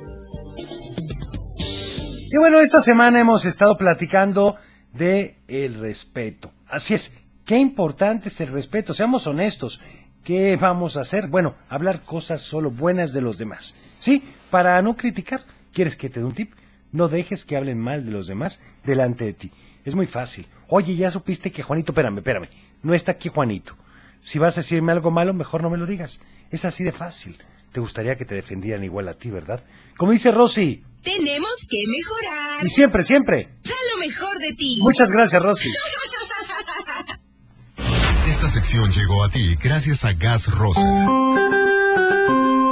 Y 2.35 2.37
bueno, 2.37 2.59
esta 2.59 2.81
semana 2.81 3.21
hemos 3.21 3.45
estado 3.45 3.77
platicando 3.77 4.57
de 4.91 5.37
el 5.47 5.73
respeto. 5.75 6.51
Así 6.67 6.93
es, 6.93 7.13
qué 7.45 7.57
importante 7.57 8.27
es 8.27 8.41
el 8.41 8.49
respeto, 8.49 8.93
seamos 8.93 9.25
honestos. 9.25 9.81
¿Qué 10.21 10.57
vamos 10.57 10.97
a 10.97 11.01
hacer? 11.01 11.27
Bueno, 11.27 11.55
hablar 11.69 12.01
cosas 12.01 12.41
solo 12.41 12.71
buenas 12.71 13.13
de 13.13 13.21
los 13.21 13.37
demás. 13.37 13.73
¿Sí? 13.99 14.21
Para 14.49 14.81
no 14.81 14.97
criticar. 14.97 15.45
¿Quieres 15.71 15.95
que 15.95 16.09
te 16.09 16.19
dé 16.19 16.25
un 16.25 16.33
tip? 16.33 16.51
No 16.91 17.07
dejes 17.07 17.45
que 17.45 17.55
hablen 17.55 17.79
mal 17.79 18.05
de 18.05 18.11
los 18.11 18.27
demás 18.27 18.59
delante 18.83 19.23
de 19.23 19.31
ti. 19.31 19.51
Es 19.85 19.95
muy 19.95 20.05
fácil. 20.05 20.45
Oye, 20.67 20.93
ya 20.93 21.11
supiste 21.11 21.53
que 21.53 21.63
Juanito, 21.63 21.93
espérame, 21.93 22.17
espérame. 22.17 22.49
No 22.83 22.93
está 22.93 23.13
aquí 23.13 23.29
Juanito. 23.29 23.77
Si 24.19 24.39
vas 24.39 24.57
a 24.57 24.59
decirme 24.59 24.91
algo 24.91 25.09
malo, 25.09 25.33
mejor 25.33 25.63
no 25.63 25.69
me 25.69 25.77
lo 25.77 25.85
digas. 25.85 26.19
Es 26.51 26.65
así 26.65 26.83
de 26.83 26.91
fácil. 26.91 27.37
Te 27.75 27.81
gustaría 27.81 28.15
que 28.15 28.23
te 28.23 28.35
defendieran 28.35 28.85
igual 28.85 29.09
a 29.09 29.15
ti, 29.15 29.29
¿verdad? 29.29 29.61
Como 29.97 30.13
dice 30.13 30.31
Rosy. 30.31 30.81
Tenemos 31.03 31.67
que 31.69 31.83
mejorar. 31.85 32.65
Y 32.65 32.69
siempre, 32.69 33.03
siempre. 33.03 33.49
Da 33.65 33.73
lo 33.93 33.99
mejor 33.99 34.39
de 34.39 34.53
ti. 34.53 34.79
Muchas 34.81 35.09
gracias, 35.09 35.41
Rosy. 35.41 35.67
Esta 38.29 38.47
sección 38.47 38.91
llegó 38.91 39.25
a 39.25 39.29
ti 39.29 39.57
gracias 39.61 40.05
a 40.05 40.13
Gas 40.13 40.49
Rosa. 40.53 40.87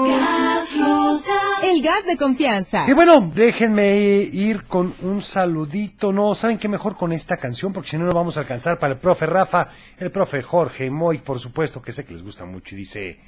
Gas 0.08 0.70
Rosa. 0.80 1.32
El 1.64 1.82
gas 1.82 2.06
de 2.06 2.16
confianza. 2.16 2.86
Y 2.88 2.94
bueno, 2.94 3.30
déjenme 3.36 3.98
ir 3.98 4.64
con 4.64 4.96
un 5.02 5.22
saludito. 5.22 6.14
No, 6.14 6.34
¿saben 6.34 6.58
qué 6.58 6.70
mejor 6.70 6.96
con 6.96 7.12
esta 7.12 7.36
canción? 7.36 7.74
Porque 7.74 7.90
si 7.90 7.98
no, 7.98 8.06
no 8.06 8.14
vamos 8.14 8.38
a 8.38 8.40
alcanzar 8.40 8.80
para 8.80 8.94
el 8.94 9.00
profe 9.02 9.26
Rafa, 9.26 9.68
el 9.98 10.12
profe 10.12 10.42
Jorge, 10.42 10.90
Moy, 10.90 11.18
por 11.18 11.42
supuesto, 11.42 11.82
que 11.82 11.92
sé 11.92 12.06
que 12.06 12.14
les 12.14 12.24
gusta 12.24 12.46
mucho 12.46 12.76
y 12.76 12.78
dice, 12.78 13.20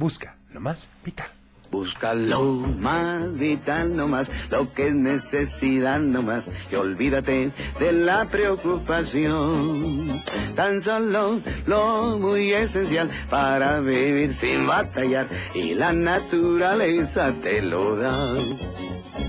busca 0.00 0.34
lo 0.52 0.60
más 0.60 0.88
vital. 1.04 1.30
Busca 1.70 2.14
lo 2.14 2.42
más 2.80 3.38
vital 3.38 3.94
nomás, 3.94 4.32
lo 4.50 4.72
que 4.74 4.88
es 4.88 4.94
necesidad 4.94 6.00
nomás, 6.00 6.48
y 6.72 6.74
olvídate 6.74 7.52
de 7.78 7.92
la 7.92 8.24
preocupación. 8.24 10.20
Tan 10.56 10.80
solo 10.80 11.38
lo 11.66 12.18
muy 12.18 12.52
esencial 12.52 13.08
para 13.28 13.78
vivir 13.80 14.32
sin 14.32 14.66
batallar, 14.66 15.28
y 15.54 15.74
la 15.74 15.92
naturaleza 15.92 17.32
te 17.40 17.62
lo 17.62 17.94
da. 17.94 18.34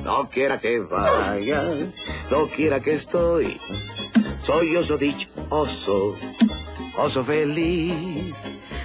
No 0.03 0.29
quiera 0.29 0.59
que 0.59 0.79
vaya, 0.79 1.63
no 2.31 2.47
quiera 2.47 2.79
que 2.79 2.95
estoy, 2.95 3.59
soy 4.41 4.75
oso 4.77 4.97
dicho, 4.97 5.27
oso, 5.49 6.15
oso 6.97 7.23
feliz. 7.23 8.60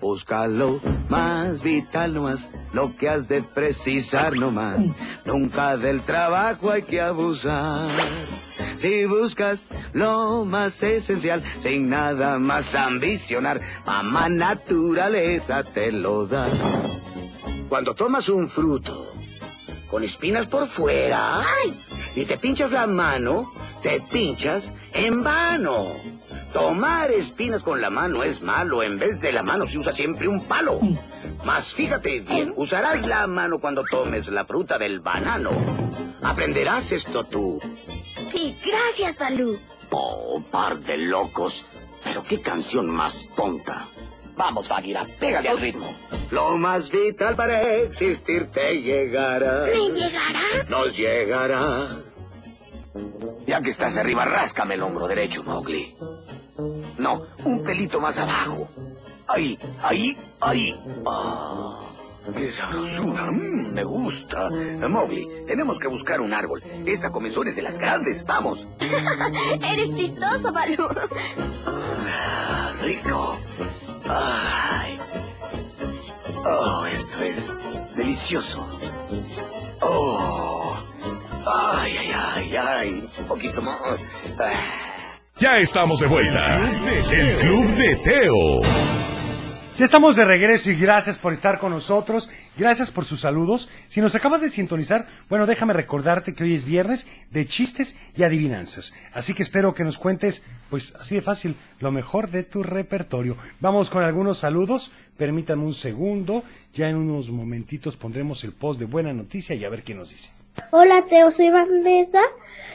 Búscalo 0.00 0.80
más 1.08 1.62
vital 1.62 2.14
nomás, 2.14 2.50
lo 2.72 2.96
que 2.96 3.08
has 3.08 3.28
de 3.28 3.42
precisar 3.42 4.36
nomás. 4.36 4.78
Nunca 5.24 5.76
del 5.76 6.02
trabajo 6.02 6.70
hay 6.70 6.82
que 6.82 7.00
abusar. 7.00 7.88
Si 8.76 9.04
buscas 9.04 9.66
lo 9.92 10.44
más 10.44 10.82
esencial, 10.82 11.42
sin 11.58 11.90
nada 11.90 12.38
más 12.38 12.74
ambicionar, 12.74 13.60
mamá 13.84 14.28
naturaleza 14.28 15.64
te 15.64 15.92
lo 15.92 16.26
da. 16.26 16.48
Cuando 17.68 17.94
tomas 17.94 18.28
un 18.28 18.48
fruto 18.48 19.12
con 19.90 20.02
espinas 20.02 20.46
por 20.46 20.66
fuera 20.66 21.40
y 22.16 22.24
te 22.24 22.38
pinchas 22.38 22.72
la 22.72 22.86
mano, 22.86 23.52
te 23.82 24.00
pinchas 24.00 24.74
en 24.94 25.22
vano. 25.22 25.84
Tomar 26.52 27.10
espinas 27.12 27.62
con 27.62 27.80
la 27.80 27.90
mano 27.90 28.22
es 28.24 28.42
malo. 28.42 28.82
En 28.82 28.98
vez 28.98 29.20
de 29.20 29.32
la 29.32 29.42
mano 29.42 29.66
se 29.66 29.78
usa 29.78 29.92
siempre 29.92 30.28
un 30.28 30.44
palo. 30.44 30.80
Mas 31.44 31.72
fíjate 31.72 32.20
bien, 32.20 32.52
usarás 32.56 33.06
la 33.06 33.26
mano 33.26 33.60
cuando 33.60 33.84
tomes 33.84 34.28
la 34.28 34.44
fruta 34.44 34.78
del 34.78 35.00
banano. 35.00 35.50
Aprenderás 36.22 36.92
esto 36.92 37.24
tú. 37.24 37.60
Sí, 37.86 38.56
gracias, 38.66 39.16
Balú. 39.16 39.58
Oh, 39.90 40.42
par 40.50 40.78
de 40.80 40.98
locos. 40.98 41.66
Pero 42.04 42.22
qué 42.24 42.40
canción 42.40 42.88
más 42.88 43.28
tonta. 43.36 43.86
Vamos, 44.36 44.68
Bagheera, 44.68 45.06
pégale 45.18 45.48
al 45.48 45.58
ritmo. 45.58 45.94
Lo 46.30 46.56
más 46.56 46.90
vital 46.90 47.36
para 47.36 47.74
existir 47.74 48.50
te 48.50 48.80
llegará. 48.80 49.66
¿Me 49.66 49.90
llegará? 49.90 50.64
Nos 50.68 50.96
llegará. 50.96 51.88
Ya 53.46 53.60
que 53.60 53.70
estás 53.70 53.96
arriba, 53.96 54.24
ráscame 54.24 54.74
el 54.74 54.82
hombro 54.82 55.06
derecho, 55.08 55.42
Mowgli. 55.42 55.94
No, 56.98 57.22
un 57.44 57.62
pelito 57.62 58.00
más 58.00 58.18
abajo. 58.18 58.68
Ahí, 59.26 59.58
ahí, 59.82 60.16
ahí. 60.40 60.74
Ah, 61.06 61.80
¡Qué 62.36 62.50
sabrosura! 62.50 63.30
Mm, 63.30 63.72
me 63.74 63.84
gusta. 63.84 64.50
Mowgli, 64.88 65.28
tenemos 65.46 65.78
que 65.78 65.88
buscar 65.88 66.20
un 66.20 66.32
árbol. 66.34 66.62
Esta 66.86 67.10
comezón 67.10 67.48
es 67.48 67.56
de 67.56 67.62
las 67.62 67.78
grandes. 67.78 68.24
Vamos. 68.24 68.66
Eres 69.72 69.94
chistoso, 69.94 70.52
Balú. 70.52 70.88
Ah, 72.06 72.72
rico. 72.82 73.36
Ay. 74.08 74.98
Oh, 76.44 76.86
esto 76.86 77.24
es 77.24 77.96
delicioso. 77.96 78.66
Oh. 79.80 80.76
Ay, 81.46 81.96
ay, 81.98 82.12
ay, 82.12 82.56
ay. 82.56 83.08
Un 83.20 83.26
poquito 83.26 83.62
más. 83.62 84.04
Ah. 84.38 84.89
Ya 85.40 85.58
estamos 85.58 86.00
de 86.00 86.06
vuelta. 86.06 86.70
El 87.10 87.36
Club 87.38 87.66
de 87.74 87.96
Teo. 87.96 88.60
Ya 89.78 89.86
estamos 89.86 90.14
de 90.16 90.26
regreso 90.26 90.70
y 90.70 90.74
gracias 90.74 91.16
por 91.16 91.32
estar 91.32 91.58
con 91.58 91.72
nosotros, 91.72 92.28
gracias 92.58 92.90
por 92.90 93.06
sus 93.06 93.22
saludos. 93.22 93.70
Si 93.88 94.02
nos 94.02 94.14
acabas 94.14 94.42
de 94.42 94.50
sintonizar, 94.50 95.06
bueno, 95.30 95.46
déjame 95.46 95.72
recordarte 95.72 96.34
que 96.34 96.44
hoy 96.44 96.54
es 96.54 96.66
viernes 96.66 97.06
de 97.30 97.46
chistes 97.46 97.96
y 98.14 98.22
adivinanzas. 98.22 98.92
Así 99.14 99.32
que 99.32 99.42
espero 99.42 99.72
que 99.72 99.82
nos 99.82 99.96
cuentes, 99.96 100.42
pues 100.68 100.94
así 100.96 101.14
de 101.14 101.22
fácil, 101.22 101.56
lo 101.78 101.90
mejor 101.90 102.30
de 102.30 102.42
tu 102.42 102.62
repertorio. 102.62 103.38
Vamos 103.60 103.88
con 103.88 104.04
algunos 104.04 104.36
saludos, 104.36 104.92
permítanme 105.16 105.64
un 105.64 105.72
segundo, 105.72 106.44
ya 106.74 106.90
en 106.90 106.96
unos 106.96 107.30
momentitos 107.30 107.96
pondremos 107.96 108.44
el 108.44 108.52
post 108.52 108.78
de 108.78 108.84
buena 108.84 109.14
noticia 109.14 109.54
y 109.54 109.64
a 109.64 109.70
ver 109.70 109.84
qué 109.84 109.94
nos 109.94 110.10
dice. 110.10 110.28
Hola 110.70 111.04
Teo, 111.08 111.30
soy 111.30 111.50
Vanessa 111.50 112.20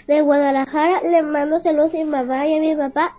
de 0.07 0.21
Guadalajara. 0.21 1.01
Le 1.01 1.21
mando 1.21 1.59
saludos 1.59 1.93
a 1.93 1.97
mi 1.97 2.05
mamá 2.05 2.47
y 2.47 2.55
a 2.55 2.59
mi 2.59 2.75
papá 2.75 3.15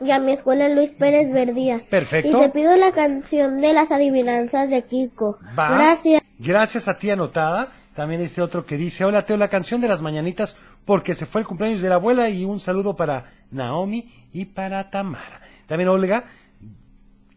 y 0.00 0.10
a 0.10 0.18
mi 0.18 0.32
escuela 0.32 0.68
Luis 0.68 0.94
Pérez 0.94 1.30
Verdía. 1.30 1.82
Perfecto. 1.88 2.28
Y 2.28 2.40
te 2.40 2.48
pido 2.50 2.76
la 2.76 2.92
canción 2.92 3.60
de 3.60 3.72
las 3.72 3.90
adivinanzas 3.90 4.70
de 4.70 4.82
Kiko. 4.82 5.38
Va. 5.58 5.76
Gracias. 5.76 6.22
Gracias 6.38 6.88
a 6.88 6.98
ti 6.98 7.10
anotada. 7.10 7.68
También 7.94 8.22
este 8.22 8.40
otro 8.40 8.64
que 8.64 8.78
dice, 8.78 9.04
hola 9.04 9.26
Teo, 9.26 9.36
la 9.36 9.48
canción 9.48 9.80
de 9.82 9.88
las 9.88 10.00
mañanitas 10.00 10.56
porque 10.86 11.14
se 11.14 11.26
fue 11.26 11.42
el 11.42 11.46
cumpleaños 11.46 11.82
de 11.82 11.90
la 11.90 11.96
abuela 11.96 12.28
y 12.30 12.44
un 12.44 12.58
saludo 12.58 12.96
para 12.96 13.26
Naomi 13.50 14.10
y 14.32 14.46
para 14.46 14.90
Tamara. 14.90 15.42
También 15.66 15.88
Olga, 15.90 16.24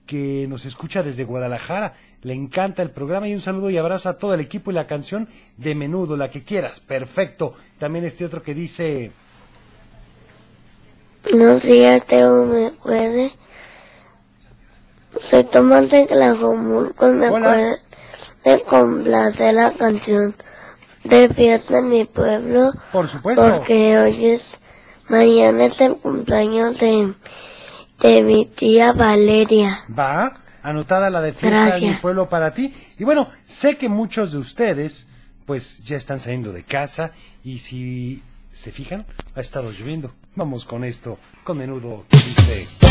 que 0.06 0.46
nos 0.48 0.66
escucha 0.66 1.04
desde 1.04 1.26
Guadalajara, 1.26 1.94
le 2.26 2.34
encanta 2.34 2.82
el 2.82 2.90
programa 2.90 3.28
y 3.28 3.36
un 3.36 3.40
saludo 3.40 3.70
y 3.70 3.78
abrazo 3.78 4.10
a 4.10 4.18
todo 4.18 4.34
el 4.34 4.40
equipo 4.40 4.72
y 4.72 4.74
la 4.74 4.88
canción 4.88 5.30
de 5.58 5.76
menudo, 5.76 6.18
la 6.18 6.32
que 6.32 6.44
quieras. 6.44 6.80
Perfecto. 6.80 7.54
También 7.78 8.04
este 8.04 8.26
otro 8.26 8.42
que 8.42 8.56
dice, 8.56 9.12
Buenos 11.32 11.62
días, 11.62 12.04
Teo, 12.08 12.48
¿me 12.48 12.72
puede? 12.72 13.32
Soy 15.22 15.44
Tomate 15.44 16.08
Tlajomulco 16.08 17.12
y 17.12 17.14
me 17.14 17.30
puede 17.30 18.64
complacer 18.64 19.54
la 19.54 19.70
canción 19.70 20.36
de 21.04 21.30
fiesta 21.30 21.78
en 21.78 21.90
mi 21.90 22.06
pueblo. 22.06 22.72
Por 22.92 23.08
supuesto. 23.08 23.48
Porque 23.48 24.00
hoy 24.00 24.26
es, 24.26 24.58
mañana 25.10 25.66
es 25.66 25.80
el 25.80 25.96
cumpleaños 25.98 26.80
de, 26.80 27.14
de 28.00 28.24
mi 28.24 28.48
tía 28.48 28.94
Valeria. 28.94 29.84
Va, 29.96 30.42
anotada 30.66 31.10
la 31.10 31.22
de 31.22 31.32
fiesta 31.32 31.76
de 31.76 31.82
mi 31.82 31.96
pueblo 31.98 32.28
para 32.28 32.54
ti. 32.54 32.74
Y 32.98 33.04
bueno, 33.04 33.30
sé 33.48 33.78
que 33.78 33.88
muchos 33.88 34.32
de 34.32 34.40
ustedes 34.40 35.08
pues 35.46 35.84
ya 35.84 35.96
están 35.96 36.20
saliendo 36.20 36.52
de 36.52 36.64
casa 36.64 37.12
y 37.44 37.60
si 37.60 38.24
se 38.52 38.72
fijan, 38.72 39.06
ha 39.36 39.42
estado 39.42 39.72
lloviendo. 39.72 40.14
Vamos 40.36 40.66
con 40.66 40.84
esto, 40.84 41.20
con 41.44 41.60
menudo 41.60 42.06
que 42.10 42.18
dice... 42.18 42.85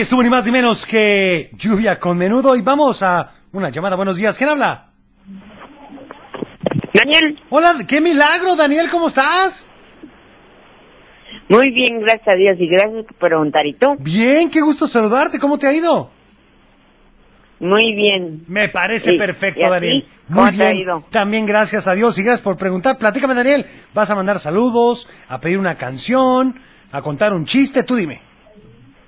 Ahí 0.00 0.04
estuvo 0.04 0.22
ni 0.22 0.30
más 0.30 0.46
ni 0.46 0.52
menos 0.52 0.86
que 0.86 1.50
lluvia 1.58 1.98
con 2.00 2.16
menudo 2.16 2.56
y 2.56 2.62
vamos 2.62 3.02
a 3.02 3.32
una 3.52 3.68
llamada. 3.68 3.96
Buenos 3.96 4.16
días, 4.16 4.38
¿quién 4.38 4.48
habla? 4.48 4.92
Daniel. 6.94 7.38
Hola, 7.50 7.74
qué 7.86 8.00
milagro, 8.00 8.56
Daniel, 8.56 8.88
¿cómo 8.90 9.08
estás? 9.08 9.68
Muy 11.50 11.70
bien, 11.72 12.00
gracias 12.00 12.28
a 12.28 12.34
Dios 12.34 12.56
y 12.58 12.66
gracias 12.66 13.04
por 13.18 13.28
preguntar. 13.28 13.66
¿Y 13.66 13.74
tú? 13.74 13.88
Bien, 13.98 14.48
qué 14.48 14.62
gusto 14.62 14.88
saludarte, 14.88 15.38
¿cómo 15.38 15.58
te 15.58 15.66
ha 15.66 15.72
ido? 15.74 16.10
Muy 17.58 17.94
bien. 17.94 18.44
Me 18.48 18.70
parece 18.70 19.10
Sí, 19.10 19.18
perfecto. 19.18 19.68
Daniel. 19.68 20.08
¿Cómo 20.28 20.46
Muy 20.46 20.52
bien. 20.52 20.76
ido? 20.76 21.04
También 21.10 21.44
gracias 21.44 21.86
a 21.86 21.92
Dios 21.92 22.16
y 22.16 22.22
gracias 22.22 22.40
por 22.40 22.56
preguntar. 22.56 22.96
Platícame, 22.96 23.34
Daniel. 23.34 23.66
¿Vas 23.92 24.08
a 24.08 24.14
mandar 24.14 24.38
saludos, 24.38 25.10
a 25.28 25.40
pedir 25.40 25.58
una 25.58 25.74
canción, 25.76 26.58
a 26.90 27.02
contar 27.02 27.34
un 27.34 27.44
chiste? 27.44 27.82
Tú 27.82 27.96
dime. 27.96 28.29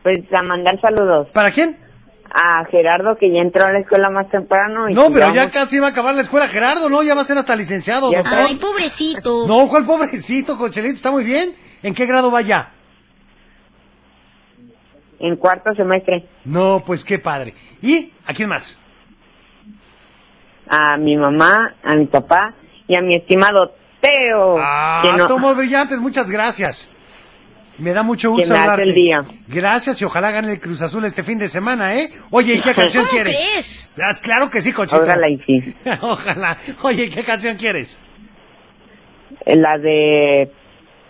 Pues 0.03 0.19
a 0.37 0.43
mandar 0.43 0.81
saludos. 0.81 1.29
¿Para 1.33 1.51
quién? 1.51 1.79
A 2.35 2.65
Gerardo, 2.71 3.17
que 3.19 3.31
ya 3.31 3.41
entró 3.41 3.65
a 3.67 3.73
la 3.73 3.81
escuela 3.81 4.09
más 4.11 4.29
temprano. 4.31 4.89
Y 4.89 4.95
No, 4.95 5.11
pero 5.13 5.33
ya 5.35 5.51
casi 5.51 5.79
va 5.79 5.89
a 5.89 5.91
acabar 5.91 6.15
la 6.15 6.23
escuela, 6.23 6.49
Gerardo, 6.49 6.89
¿no? 6.89 7.03
Ya 7.03 7.15
va 7.15 7.21
a 7.21 7.25
ser 7.25 7.37
hasta 7.39 7.55
licenciado, 7.55 8.11
Ya 8.11 8.23
doctor. 8.23 8.39
Ay, 8.49 8.57
pobrecito. 8.57 9.47
No, 9.47 9.69
¿cuál 9.69 9.85
pobrecito, 9.85 10.57
Cochelito? 10.57 10.95
Está 10.95 11.11
muy 11.11 11.25
bien. 11.25 11.55
¿En 11.83 11.95
qué 11.95 12.07
grado 12.07 12.31
va 12.31 12.41
ya? 12.41 12.71
En 15.21 15.37
cuarto 15.37 15.75
semestre. 15.75 16.27
No, 16.45 16.83
pues 16.85 17.05
qué 17.05 17.19
padre. 17.19 17.55
¿Y 17.81 18.13
a 18.27 18.33
quién 18.35 18.49
más? 18.49 18.79
A 20.69 20.97
mi 20.97 21.17
mamá, 21.17 21.75
a 21.85 21.95
mi 21.95 22.07
papá 22.07 22.55
y 22.89 22.97
a 22.97 23.03
mi 23.03 23.17
estimado 23.17 23.75
Teo. 24.01 24.57
Ah, 24.59 25.15
no- 25.17 25.29
tomos 25.29 25.57
brillantes, 25.57 25.99
muchas 26.01 26.29
gracias. 26.31 26.91
Me 27.79 27.93
da 27.93 28.03
mucho 28.03 28.31
gusto 28.31 28.45
Que 28.45 28.51
me 28.53 28.55
hace 28.59 28.65
saludarte. 28.67 28.89
el 28.89 28.95
día. 28.95 29.21
Gracias 29.49 30.01
y 30.03 30.05
ojalá 30.05 30.31
gane 30.31 30.53
el 30.53 30.61
Cruz 30.61 30.83
Azul 30.83 31.05
este 31.05 31.23
fin 31.23 31.39
de 31.39 31.49
semana, 31.49 31.95
¿eh? 31.97 32.11
Oye, 32.31 32.55
¿y 32.55 32.61
qué 32.61 32.75
canción 32.75 33.05
¿Cómo 33.07 33.11
quieres? 33.23 33.49
crees? 33.53 33.91
Ah, 33.97 34.13
Claro 34.23 34.51
que 34.51 34.61
sí, 34.61 34.73
Cochito. 34.73 35.03
Ojalá 35.03 35.29
y 35.29 35.39
sí. 35.39 35.75
ojalá. 36.03 36.57
Oye, 36.83 37.09
¿qué 37.09 37.25
canción 37.25 37.57
quieres? 37.57 38.01
La 39.47 39.79
de 39.79 40.51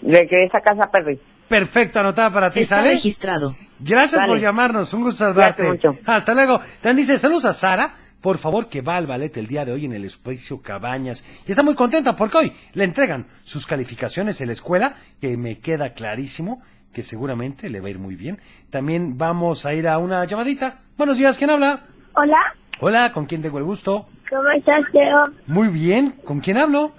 Regresa 0.03 0.59
a 0.59 0.61
casa, 0.61 0.91
Perry. 0.91 1.19
Perfecto, 1.49 2.01
anotada 2.01 2.31
para 2.33 2.51
ti, 2.51 2.61
Está 2.61 2.77
¿sale? 2.77 2.91
registrado. 2.93 3.55
Gracias 3.79 4.25
por 4.27 4.39
llamarnos, 4.39 4.93
un 4.95 5.03
gusto 5.03 5.25
saludarte. 5.25 5.69
Hasta 6.07 6.35
luego. 6.35 6.61
También 6.81 7.07
dice, 7.07 7.19
saludos 7.19 7.45
a 7.45 7.53
Sara, 7.53 7.95
por 8.23 8.39
favor 8.39 8.69
que 8.69 8.81
va 8.81 8.97
al 8.97 9.07
ballet 9.07 9.37
el 9.37 9.49
día 9.49 9.65
de 9.65 9.73
hoy 9.73 9.85
en 9.85 9.93
el 9.93 10.05
espacio 10.05 10.63
Cabañas. 10.63 11.25
Y 11.47 11.51
está 11.51 11.63
muy 11.63 11.75
contenta 11.75 12.17
porque 12.17 12.39
hoy 12.39 12.53
le 12.73 12.85
entregan 12.85 13.27
sus 13.43 13.67
calificaciones 13.67 14.41
en 14.41 14.47
la 14.47 14.53
escuela, 14.55 14.95
que 15.21 15.37
me 15.37 15.59
queda 15.59 15.93
clarísimo 15.93 16.63
que 16.95 17.03
seguramente 17.03 17.69
le 17.69 17.81
va 17.81 17.89
a 17.89 17.91
ir 17.91 17.99
muy 17.99 18.17
bien. 18.17 18.39
También 18.71 19.19
vamos 19.19 19.67
a 19.67 19.75
ir 19.75 19.89
a 19.89 19.99
una 19.99 20.25
llamadita. 20.25 20.81
Buenos 20.97 21.19
días, 21.19 21.37
¿quién 21.37 21.51
habla? 21.51 21.81
Hola, 22.15 22.39
Hola, 22.81 23.13
¿con 23.13 23.27
quién 23.27 23.43
tengo 23.43 23.59
el 23.59 23.65
gusto? 23.65 24.09
¿cómo 24.29 24.49
estás, 24.57 24.81
Teo? 24.93 25.25
Muy 25.47 25.69
bien, 25.69 26.13
¿con 26.25 26.41
quién 26.41 26.57
hablo? 26.57 26.93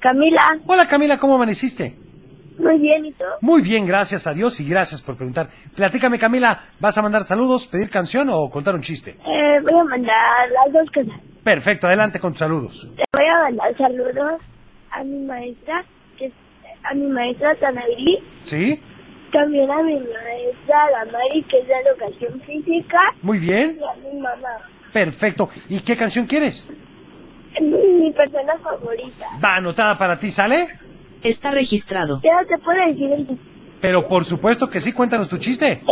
Camila, 0.00 0.40
Hola 0.66 0.86
Camila, 0.86 1.18
¿cómo 1.18 1.34
amaneciste? 1.34 1.96
Muy 2.60 2.78
bien, 2.78 3.06
¿y 3.06 3.12
tú? 3.12 3.24
Muy 3.40 3.62
bien, 3.62 3.86
gracias 3.86 4.26
a 4.26 4.34
Dios 4.34 4.60
y 4.60 4.68
gracias 4.68 5.02
por 5.02 5.16
preguntar. 5.16 5.48
Platícame 5.74 6.18
Camila, 6.18 6.60
¿vas 6.78 6.96
a 6.98 7.02
mandar 7.02 7.24
saludos, 7.24 7.66
pedir 7.66 7.88
canción 7.90 8.28
o 8.30 8.48
contar 8.50 8.74
un 8.74 8.82
chiste? 8.82 9.10
Eh, 9.26 9.60
voy 9.62 9.80
a 9.80 9.84
mandar 9.84 10.48
las 10.64 10.72
dos 10.72 10.88
cosas. 10.94 11.20
Perfecto, 11.42 11.86
adelante 11.86 12.20
con 12.20 12.32
tus 12.32 12.38
saludos. 12.40 12.88
Le 12.96 13.04
voy 13.12 13.26
a 13.26 13.42
mandar 13.44 13.76
saludos 13.76 14.40
a 14.92 15.04
mi 15.04 15.18
maestra, 15.26 15.84
que 16.18 16.26
es 16.26 16.32
a 16.90 16.94
mi 16.94 17.06
maestra 17.08 17.54
Tanagri, 17.56 18.18
¿Sí? 18.40 18.82
también 19.32 19.70
a 19.70 19.82
mi 19.82 19.94
maestra 19.94 20.90
la 20.90 21.04
Mari, 21.12 21.42
que 21.44 21.58
es 21.60 21.66
de 21.68 21.74
educación 21.88 22.40
física, 22.42 22.98
Muy 23.22 23.38
bien. 23.38 23.78
y 23.80 23.84
a 23.84 24.10
mi 24.12 24.18
mamá. 24.20 24.48
Perfecto. 24.92 25.48
¿Y 25.68 25.80
qué 25.80 25.96
canción 25.96 26.26
quieres? 26.26 26.68
Mi 27.60 28.12
persona 28.12 28.52
favorita. 28.62 29.26
Va 29.42 29.56
anotada 29.56 29.96
para 29.96 30.18
ti, 30.18 30.30
¿sale? 30.30 30.68
Está 31.22 31.50
registrado. 31.50 32.20
Ya 32.22 32.44
te 32.48 32.58
puedo 32.58 32.86
decir 32.86 33.12
el 33.12 33.38
Pero 33.80 34.08
por 34.08 34.24
supuesto 34.24 34.68
que 34.68 34.80
sí, 34.80 34.92
cuéntanos 34.92 35.28
tu 35.28 35.38
chiste. 35.38 35.82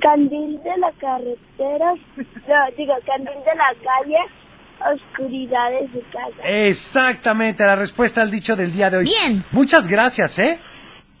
candil 0.00 0.60
de 0.62 0.76
la 0.78 0.92
carretera, 1.00 1.94
no, 2.16 2.76
digo, 2.76 2.94
candil 3.04 3.34
de 3.44 3.54
la 3.56 3.74
calle, 3.82 4.94
oscuridad 4.94 5.70
de 5.70 5.88
su 5.92 6.00
casa. 6.10 6.48
Exactamente, 6.48 7.64
la 7.64 7.76
respuesta 7.76 8.22
al 8.22 8.30
dicho 8.30 8.54
del 8.54 8.72
día 8.72 8.90
de 8.90 8.98
hoy. 8.98 9.04
Bien. 9.04 9.44
Muchas 9.50 9.88
gracias, 9.88 10.38
¿eh? 10.38 10.60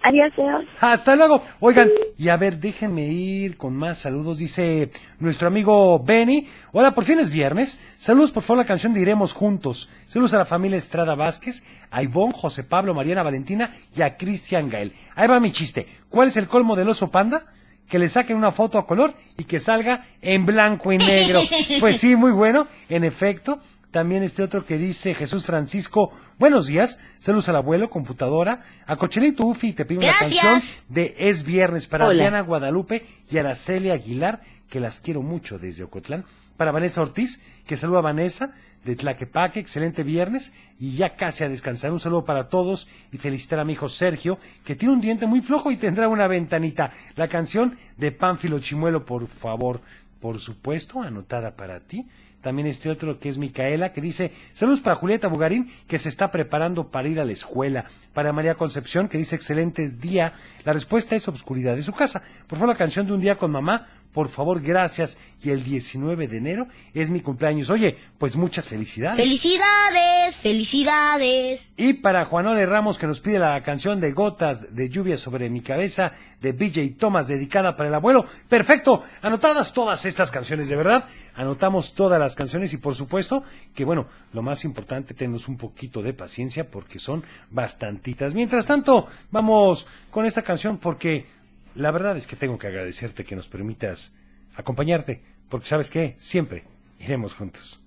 Adiós. 0.02 0.32
Hasta 0.80 1.16
luego. 1.16 1.42
Oigan, 1.60 1.90
y 2.16 2.28
a 2.28 2.36
ver, 2.36 2.58
déjenme 2.58 3.06
ir 3.08 3.56
con 3.56 3.74
más 3.74 3.98
saludos. 3.98 4.38
Dice 4.38 4.90
nuestro 5.18 5.48
amigo 5.48 5.98
Benny. 5.98 6.48
Hola, 6.72 6.94
por 6.94 7.04
fin 7.04 7.18
es 7.18 7.30
viernes. 7.30 7.80
Saludos, 7.96 8.30
por 8.30 8.42
favor, 8.44 8.58
la 8.58 8.66
canción 8.66 8.94
de 8.94 9.00
Iremos 9.00 9.32
Juntos. 9.32 9.90
Saludos 10.06 10.34
a 10.34 10.38
la 10.38 10.46
familia 10.46 10.78
Estrada 10.78 11.16
Vázquez, 11.16 11.64
a 11.90 12.02
Ivonne, 12.02 12.32
José 12.32 12.62
Pablo, 12.62 12.94
Mariana 12.94 13.24
Valentina 13.24 13.74
y 13.96 14.02
a 14.02 14.16
Cristian 14.16 14.70
Gael. 14.70 14.92
Ahí 15.16 15.26
va 15.26 15.40
mi 15.40 15.50
chiste. 15.50 15.86
¿Cuál 16.08 16.28
es 16.28 16.36
el 16.36 16.46
colmo 16.46 16.76
del 16.76 16.88
oso 16.88 17.10
panda? 17.10 17.46
Que 17.88 17.98
le 17.98 18.08
saquen 18.08 18.36
una 18.36 18.52
foto 18.52 18.78
a 18.78 18.86
color 18.86 19.14
y 19.36 19.44
que 19.44 19.58
salga 19.60 20.06
en 20.22 20.46
blanco 20.46 20.92
y 20.92 20.98
negro. 20.98 21.40
Pues 21.80 21.96
sí, 21.96 22.14
muy 22.14 22.30
bueno. 22.32 22.68
En 22.88 23.02
efecto, 23.02 23.60
también 23.90 24.22
este 24.22 24.42
otro 24.42 24.64
que 24.64 24.76
dice 24.76 25.14
Jesús 25.14 25.46
Francisco, 25.46 26.12
buenos 26.38 26.66
días, 26.66 26.98
saludos 27.18 27.48
al 27.48 27.56
abuelo, 27.56 27.88
computadora, 27.88 28.62
a 28.86 28.96
Cochelito 28.96 29.44
Ufi, 29.46 29.72
te 29.72 29.84
pido 29.84 30.00
una 30.00 30.18
canción 30.18 30.60
de 30.88 31.14
Es 31.18 31.42
Viernes 31.42 31.86
para 31.86 32.06
Hola. 32.06 32.22
Diana 32.22 32.40
Guadalupe 32.42 33.06
y 33.30 33.38
Araceli 33.38 33.90
Aguilar, 33.90 34.42
que 34.68 34.80
las 34.80 35.00
quiero 35.00 35.22
mucho 35.22 35.58
desde 35.58 35.84
Ocotlán. 35.84 36.24
Para 36.58 36.72
Vanessa 36.72 37.00
Ortiz, 37.00 37.42
que 37.66 37.76
saluda 37.76 38.00
a 38.00 38.02
Vanessa 38.02 38.52
de 38.84 38.96
Tlaquepaque, 38.96 39.60
excelente 39.60 40.02
viernes 40.02 40.52
y 40.78 40.94
ya 40.96 41.14
casi 41.14 41.44
a 41.44 41.48
descansar. 41.48 41.92
Un 41.92 42.00
saludo 42.00 42.24
para 42.24 42.48
todos 42.48 42.88
y 43.12 43.18
felicitar 43.18 43.60
a 43.60 43.64
mi 43.64 43.72
hijo 43.72 43.88
Sergio, 43.88 44.38
que 44.64 44.76
tiene 44.76 44.94
un 44.94 45.00
diente 45.00 45.26
muy 45.26 45.40
flojo 45.40 45.70
y 45.70 45.76
tendrá 45.76 46.08
una 46.08 46.26
ventanita. 46.26 46.92
La 47.16 47.28
canción 47.28 47.78
de 47.96 48.12
Pánfilo 48.12 48.58
Chimuelo, 48.60 49.04
por 49.04 49.28
favor, 49.28 49.80
por 50.20 50.40
supuesto, 50.40 51.00
anotada 51.00 51.56
para 51.56 51.80
ti. 51.80 52.06
También 52.48 52.68
este 52.68 52.88
otro 52.88 53.20
que 53.20 53.28
es 53.28 53.36
Micaela, 53.36 53.92
que 53.92 54.00
dice, 54.00 54.32
saludos 54.54 54.80
para 54.80 54.96
Julieta 54.96 55.28
Bugarín, 55.28 55.70
que 55.86 55.98
se 55.98 56.08
está 56.08 56.30
preparando 56.30 56.88
para 56.88 57.06
ir 57.06 57.20
a 57.20 57.26
la 57.26 57.32
escuela. 57.32 57.84
Para 58.14 58.32
María 58.32 58.54
Concepción, 58.54 59.06
que 59.06 59.18
dice, 59.18 59.36
excelente 59.36 59.90
día. 59.90 60.32
La 60.64 60.72
respuesta 60.72 61.14
es 61.14 61.28
obscuridad 61.28 61.76
de 61.76 61.82
su 61.82 61.92
casa. 61.92 62.22
Por 62.46 62.58
favor, 62.58 62.72
la 62.72 62.78
canción 62.78 63.06
de 63.06 63.12
un 63.12 63.20
día 63.20 63.36
con 63.36 63.50
mamá, 63.50 63.86
por 64.18 64.30
favor, 64.30 64.60
gracias. 64.60 65.16
Y 65.44 65.50
el 65.50 65.62
19 65.62 66.26
de 66.26 66.38
enero 66.38 66.66
es 66.92 67.08
mi 67.08 67.20
cumpleaños. 67.20 67.70
Oye, 67.70 67.96
pues 68.18 68.34
muchas 68.34 68.66
felicidades. 68.66 69.24
Felicidades, 69.24 70.36
felicidades. 70.36 71.72
Y 71.76 71.92
para 71.92 72.24
Juanole 72.24 72.66
Ramos, 72.66 72.98
que 72.98 73.06
nos 73.06 73.20
pide 73.20 73.38
la 73.38 73.62
canción 73.62 74.00
de 74.00 74.10
Gotas 74.10 74.74
de 74.74 74.88
Lluvia 74.88 75.16
sobre 75.16 75.48
mi 75.50 75.60
cabeza 75.60 76.14
de 76.40 76.50
BJ 76.50 76.98
Thomas, 76.98 77.28
dedicada 77.28 77.76
para 77.76 77.90
el 77.90 77.94
abuelo. 77.94 78.26
Perfecto, 78.48 79.04
anotadas 79.22 79.72
todas 79.72 80.04
estas 80.04 80.32
canciones, 80.32 80.68
de 80.68 80.74
verdad. 80.74 81.04
Anotamos 81.36 81.94
todas 81.94 82.18
las 82.18 82.34
canciones 82.34 82.72
y 82.72 82.76
por 82.78 82.96
supuesto 82.96 83.44
que, 83.72 83.84
bueno, 83.84 84.08
lo 84.32 84.42
más 84.42 84.64
importante, 84.64 85.14
tenemos 85.14 85.46
un 85.46 85.56
poquito 85.56 86.02
de 86.02 86.12
paciencia 86.12 86.68
porque 86.68 86.98
son 86.98 87.22
bastantitas. 87.50 88.34
Mientras 88.34 88.66
tanto, 88.66 89.06
vamos 89.30 89.86
con 90.10 90.26
esta 90.26 90.42
canción 90.42 90.78
porque 90.78 91.37
la 91.74 91.90
verdad 91.90 92.16
es 92.16 92.26
que 92.26 92.36
tengo 92.36 92.58
que 92.58 92.66
agradecerte 92.66 93.24
que 93.24 93.36
nos 93.36 93.48
permitas 93.48 94.14
acompañarte, 94.54 95.22
porque 95.48 95.66
sabes 95.66 95.90
que 95.90 96.16
siempre 96.18 96.64
iremos 96.98 97.34
juntos. 97.34 97.82